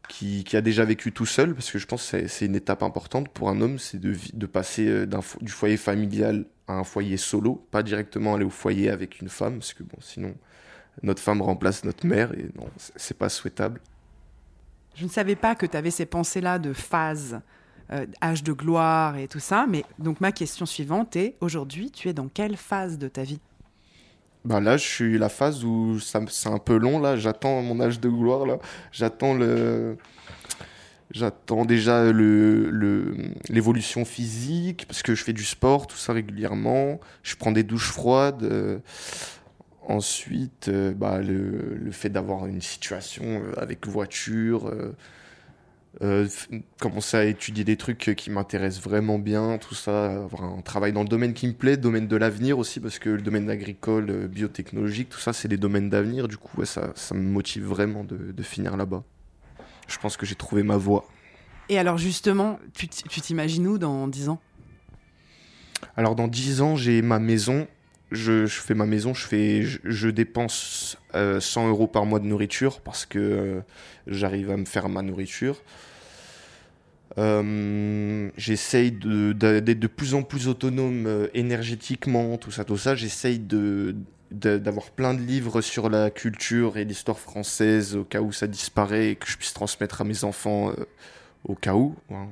qui, 0.09 0.57
a 0.57 0.61
déjà 0.61 0.83
vécu 0.83 1.11
tout 1.11 1.25
seul, 1.25 1.53
parce 1.53 1.71
que 1.71 1.77
je 1.77 1.85
pense 1.85 2.11
que 2.11 2.27
c'est 2.27 2.45
une 2.45 2.55
étape 2.55 2.83
importante 2.83 3.29
pour 3.29 3.49
un 3.49 3.61
homme, 3.61 3.79
c'est 3.79 3.99
de, 3.99 4.45
passer 4.45 4.87
euh, 4.87 5.07
du 5.39 5.51
foyer 5.51 5.77
familial 5.77 6.45
à 6.67 6.73
un 6.73 6.83
foyer 6.83 7.15
solo, 7.17 7.65
pas 7.71 7.83
directement 7.83 8.35
aller 8.35 8.43
au 8.43 8.49
foyer 8.49 8.89
avec 8.89 9.21
une 9.21 9.29
femme, 9.29 9.59
parce 9.59 9.73
que 9.73 9.83
bon, 9.83 9.97
sinon 10.01 10.33
notre 11.03 11.21
femme 11.21 11.41
remplace 11.41 11.85
notre 11.85 12.05
mère 12.05 12.33
et 12.33 12.49
non, 12.57 12.67
c'est 12.95 13.17
pas 13.17 13.29
souhaitable. 13.29 13.79
Je 14.95 15.05
ne 15.05 15.09
savais 15.09 15.35
pas 15.35 15.55
que 15.55 15.65
tu 15.65 15.77
avais 15.77 15.91
ces 15.91 16.05
pensées-là 16.05 16.59
de 16.59 16.73
phase, 16.73 17.39
euh, 17.91 18.05
âge 18.21 18.43
de 18.43 18.53
gloire 18.53 19.17
et 19.17 19.27
tout 19.27 19.39
ça, 19.39 19.65
mais 19.67 19.83
donc 19.97 20.21
ma 20.21 20.31
question 20.31 20.65
suivante 20.65 21.15
est 21.15 21.35
aujourd'hui, 21.41 21.89
tu 21.89 22.07
es 22.09 22.13
dans 22.13 22.27
quelle 22.27 22.55
phase 22.55 22.97
de 22.97 23.07
ta 23.07 23.23
vie? 23.23 23.39
Bah 24.45 24.59
là, 24.59 24.77
je 24.77 24.85
suis 24.85 25.17
la 25.17 25.27
phase 25.29 25.65
où 25.65 25.99
c'est 25.99 26.49
un 26.49 26.59
peu 26.59 26.77
long 26.77 26.99
là. 26.99 27.17
J'attends 27.17 27.61
mon 27.61 27.81
âge 27.81 27.99
de 27.99 28.07
gloire 28.09 28.45
là. 28.45 28.57
J'attends 28.91 29.33
le, 29.33 29.97
j'attends 31.11 31.65
déjà 31.65 32.11
le 32.11 33.11
l'évolution 33.49 34.05
physique 34.05 34.85
parce 34.87 35.03
que 35.03 35.13
je 35.13 35.23
fais 35.23 35.33
du 35.33 35.43
sport 35.43 35.87
tout 35.87 35.97
ça 35.97 36.13
régulièrement. 36.13 36.99
Je 37.23 37.35
prends 37.35 37.51
des 37.51 37.63
douches 37.63 37.91
froides. 37.91 38.43
Euh, 38.43 38.79
ensuite, 39.87 40.67
euh, 40.69 40.93
bah, 40.93 41.19
le, 41.19 41.75
le 41.75 41.91
fait 41.91 42.09
d'avoir 42.09 42.45
une 42.45 42.61
situation 42.61 43.41
avec 43.57 43.87
voiture 43.87 44.71
euh, 46.01 46.27
commencer 46.79 47.17
à 47.17 47.25
étudier 47.25 47.63
des 47.63 47.75
trucs 47.75 48.13
qui 48.15 48.29
m'intéressent 48.29 48.83
vraiment 48.83 49.19
bien, 49.19 49.57
tout 49.57 49.75
ça, 49.75 50.23
avoir 50.23 50.43
un 50.43 50.61
travail 50.61 50.93
dans 50.93 51.03
le 51.03 51.09
domaine 51.09 51.33
qui 51.33 51.47
me 51.47 51.53
plaît, 51.53 51.77
domaine 51.77 52.07
de 52.07 52.15
l'avenir 52.15 52.57
aussi, 52.59 52.79
parce 52.79 52.99
que 52.99 53.09
le 53.09 53.21
domaine 53.21 53.49
agricole, 53.49 54.09
euh, 54.09 54.27
biotechnologique, 54.27 55.09
tout 55.09 55.19
ça, 55.19 55.33
c'est 55.33 55.47
des 55.47 55.57
domaines 55.57 55.89
d'avenir, 55.89 56.27
du 56.27 56.37
coup, 56.37 56.63
ça, 56.65 56.91
ça 56.95 57.15
me 57.15 57.21
motive 57.21 57.65
vraiment 57.65 58.03
de, 58.03 58.31
de 58.31 58.43
finir 58.43 58.77
là-bas. 58.77 59.03
Je 59.87 59.97
pense 59.97 60.15
que 60.15 60.25
j'ai 60.25 60.35
trouvé 60.35 60.63
ma 60.63 60.77
voie. 60.77 61.05
Et 61.69 61.77
alors 61.77 61.97
justement, 61.97 62.59
tu 62.73 62.87
t'imagines 62.87 63.67
où 63.67 63.77
dans 63.77 64.07
10 64.07 64.29
ans? 64.29 64.39
Alors 65.95 66.15
dans 66.15 66.27
10 66.27 66.61
ans, 66.61 66.75
j'ai 66.75 67.01
ma 67.01 67.19
maison, 67.19 67.67
je, 68.11 68.47
fais 68.47 68.73
ma 68.73 68.85
maison, 68.85 69.13
je, 69.13 69.27
fais, 69.27 69.61
je, 69.61 70.09
dépense 70.09 70.97
100 71.13 71.15
euh, 71.15 71.69
euros 71.69 71.87
par 71.87 72.05
mois 72.05 72.19
de 72.19 72.25
nourriture 72.25 72.81
parce 72.81 73.05
que 73.05 73.19
euh, 73.19 73.59
j'arrive 74.07 74.51
à 74.51 74.57
me 74.57 74.65
faire 74.65 74.89
ma 74.89 75.01
nourriture. 75.01 75.61
Euh, 77.17 78.29
j'essaye 78.37 78.91
d'être 78.91 79.79
de, 79.79 79.87
plus 79.87 80.13
en 80.13 80.23
plus 80.23 80.47
autonome 80.47 81.05
euh, 81.07 81.27
énergétiquement, 81.33 82.37
tout 82.37 82.51
ça, 82.51 82.63
tout 82.63 82.77
ça. 82.77 82.95
J'essaye 82.95 83.39
d'avoir 84.31 84.91
plein 84.91 85.13
de 85.13 85.21
livres 85.21 85.61
sur 85.61 85.89
la 85.89 86.09
culture 86.09 86.77
et 86.77 86.85
l'histoire 86.85 87.19
française 87.19 87.95
au 87.95 88.03
cas 88.03 88.21
où 88.21 88.31
ça 88.31 88.47
disparaît 88.47 89.11
et 89.11 89.15
que 89.15 89.27
je 89.27 89.37
puisse 89.37 89.53
transmettre 89.53 90.01
à 90.01 90.03
mes 90.03 90.23
enfants 90.23 90.71
au 91.43 91.55
cas 91.55 91.73
où. 91.73 91.95
Hein, 92.11 92.27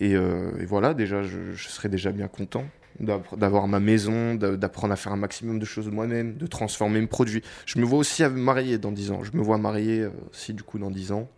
et, 0.00 0.16
voilà, 0.64 0.94
déjà, 0.94 1.22
je, 1.22 1.52
je, 1.52 1.68
serais 1.68 1.88
déjà 1.88 2.12
bien 2.12 2.28
content 2.28 2.64
d'avoir 2.98 3.68
ma 3.68 3.80
maison, 3.80 4.34
d'apprendre 4.34 4.92
à 4.92 4.96
faire 4.96 5.12
un 5.12 5.16
maximum 5.16 5.58
de 5.58 5.64
choses 5.64 5.88
moi-même, 5.88 6.36
de 6.36 6.46
transformer 6.46 7.00
mes 7.00 7.06
produits. 7.06 7.42
Je 7.66 7.78
me 7.78 7.84
vois 7.84 7.98
aussi 7.98 8.22
marier 8.24 8.78
dans 8.78 8.92
10 8.92 9.10
ans. 9.12 9.22
Je 9.22 9.36
me 9.36 9.42
vois 9.42 9.58
marier 9.58 10.06
aussi, 10.30 10.52
du 10.52 10.62
coup, 10.62 10.78
dans 10.78 10.90
10 10.90 11.12
ans. 11.12 11.28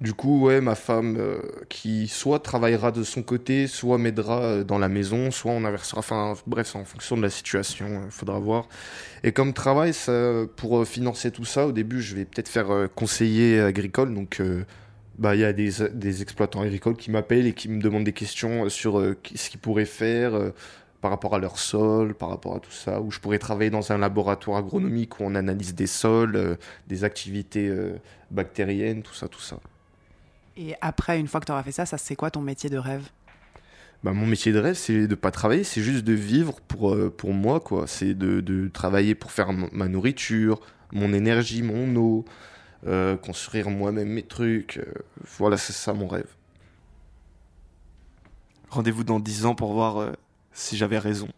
Du 0.00 0.14
coup, 0.14 0.44
ouais, 0.44 0.60
ma 0.60 0.76
femme 0.76 1.16
euh, 1.18 1.40
qui 1.68 2.06
soit 2.06 2.38
travaillera 2.38 2.92
de 2.92 3.02
son 3.02 3.24
côté, 3.24 3.66
soit 3.66 3.98
m'aidera 3.98 4.42
euh, 4.42 4.64
dans 4.64 4.78
la 4.78 4.88
maison, 4.88 5.32
soit 5.32 5.50
on 5.50 5.64
inversera. 5.64 5.98
Enfin, 5.98 6.34
bref, 6.46 6.76
en 6.76 6.84
fonction 6.84 7.16
de 7.16 7.22
la 7.22 7.30
situation, 7.30 7.86
il 7.88 7.94
euh, 7.96 8.10
faudra 8.10 8.38
voir. 8.38 8.68
Et 9.24 9.32
comme 9.32 9.52
travail, 9.52 9.92
pour 10.54 10.86
financer 10.86 11.32
tout 11.32 11.44
ça, 11.44 11.66
au 11.66 11.72
début, 11.72 12.00
je 12.00 12.14
vais 12.14 12.24
peut-être 12.24 12.48
faire 12.48 12.88
conseiller 12.94 13.58
agricole. 13.60 14.14
Donc, 14.14 14.40
bah, 15.18 15.34
il 15.34 15.40
y 15.40 15.44
a 15.44 15.52
des, 15.52 15.70
des, 15.92 16.22
exploitants 16.22 16.62
agricoles 16.62 16.96
qui 16.96 17.10
m'appellent 17.10 17.46
et 17.46 17.52
qui 17.52 17.68
me 17.68 17.80
demandent 17.82 18.04
des 18.04 18.12
questions 18.12 18.68
sur 18.68 19.00
ce 19.34 19.50
qu'ils 19.50 19.60
pourraient 19.60 19.84
faire 19.84 20.32
par 21.00 21.10
rapport 21.10 21.34
à 21.34 21.38
leur 21.38 21.58
sol, 21.58 22.14
par 22.14 22.30
rapport 22.30 22.56
à 22.56 22.60
tout 22.60 22.70
ça, 22.70 23.00
où 23.00 23.10
je 23.10 23.20
pourrais 23.20 23.38
travailler 23.38 23.70
dans 23.70 23.92
un 23.92 23.98
laboratoire 23.98 24.58
agronomique 24.58 25.20
où 25.20 25.24
on 25.24 25.34
analyse 25.34 25.74
des 25.74 25.86
sols, 25.86 26.56
des 26.86 27.04
activités 27.04 27.72
bactériennes, 28.30 29.02
tout 29.02 29.14
ça, 29.14 29.28
tout 29.28 29.40
ça. 29.40 29.58
Et 30.58 30.74
après, 30.80 31.20
une 31.20 31.28
fois 31.28 31.40
que 31.40 31.46
tu 31.46 31.52
auras 31.52 31.62
fait 31.62 31.72
ça, 31.72 31.86
ça 31.86 31.98
c'est 31.98 32.16
quoi 32.16 32.30
ton 32.30 32.40
métier 32.40 32.68
de 32.68 32.78
rêve? 32.78 33.08
Bah, 34.02 34.12
mon 34.12 34.26
métier 34.26 34.52
de 34.52 34.58
rêve, 34.58 34.74
c'est 34.74 35.06
de 35.06 35.14
pas 35.14 35.30
travailler, 35.30 35.64
c'est 35.64 35.82
juste 35.82 36.04
de 36.04 36.12
vivre 36.12 36.60
pour, 36.66 36.94
euh, 36.94 37.10
pour 37.16 37.32
moi, 37.32 37.60
quoi. 37.60 37.86
C'est 37.86 38.14
de, 38.14 38.40
de, 38.40 38.68
travailler 38.68 39.14
pour 39.14 39.30
faire 39.32 39.52
ma 39.52 39.88
nourriture, 39.88 40.60
mon 40.92 41.12
énergie, 41.12 41.62
mon 41.62 41.94
eau, 41.96 42.24
euh, 42.86 43.16
construire 43.16 43.70
moi-même 43.70 44.08
mes 44.08 44.22
trucs. 44.22 44.78
Euh, 44.78 44.92
voilà, 45.38 45.56
c'est 45.56 45.72
ça 45.72 45.92
mon 45.92 46.06
rêve. 46.06 46.28
Rendez-vous 48.70 49.04
dans 49.04 49.20
10 49.20 49.46
ans 49.46 49.54
pour 49.54 49.72
voir 49.72 50.12
si 50.52 50.76
j'avais 50.76 50.98
raison. 50.98 51.28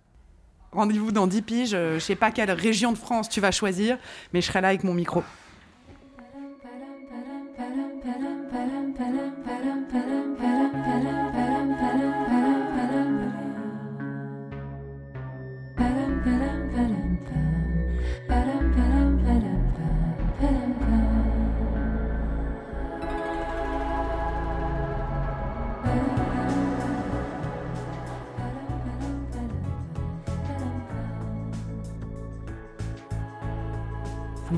Rendez-vous 0.73 1.13
dans 1.13 1.27
10 1.27 1.43
piges, 1.43 1.71
je 1.71 1.99
sais 1.99 2.17
pas 2.17 2.31
quelle 2.31 2.51
région 2.51 2.93
de 2.93 2.99
France 2.99 3.29
tu 3.29 3.41
vas 3.41 3.51
choisir, 3.51 3.99
mais 4.33 4.41
je 4.41 4.47
serai 4.47 4.61
là 4.61 4.69
avec 4.69 4.85
mon 4.85 4.95
micro. 4.95 5.23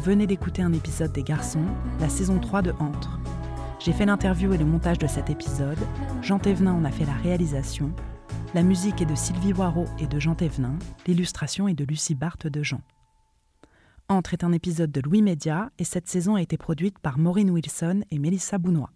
Venez 0.03 0.27
d'écouter 0.27 0.63
un 0.63 0.73
épisode 0.73 1.13
des 1.13 1.23
Garçons, 1.23 1.65
la 2.01 2.09
saison 2.09 2.41
3 2.41 2.63
de 2.63 2.73
Entre. 2.81 3.21
J'ai 3.79 3.93
fait 3.93 4.05
l'interview 4.05 4.53
et 4.53 4.59
le 4.59 4.65
montage 4.65 4.99
de 4.99 5.07
cet 5.07 5.31
épisode, 5.31 5.79
Jean 6.23 6.41
Thévenin 6.41 6.73
en 6.73 6.85
a 6.85 6.91
fait 6.91 7.05
la 7.05 7.13
réalisation, 7.13 7.93
la 8.53 8.65
musique 8.65 9.01
est 9.01 9.07
de 9.07 9.15
Sylvie 9.15 9.53
Waro 9.53 9.85
et 10.01 10.09
de 10.09 10.19
Jean 10.19 10.35
Thévenin, 10.35 10.77
l'illustration 11.07 11.69
est 11.69 11.75
de 11.75 11.85
Lucie 11.85 12.17
Barthes 12.17 12.49
de 12.49 12.65
Jean. 12.65 12.81
Entre 14.09 14.35
est 14.35 14.43
un 14.43 14.51
épisode 14.51 14.91
de 14.91 15.01
Louis 15.01 15.23
Média 15.23 15.71
et 15.79 15.85
cette 15.85 16.09
saison 16.09 16.35
a 16.35 16.43
été 16.43 16.57
produite 16.57 16.99
par 16.99 17.17
Maureen 17.17 17.51
Wilson 17.51 18.03
et 18.11 18.19
Mélissa 18.19 18.59
Bounois. 18.59 18.91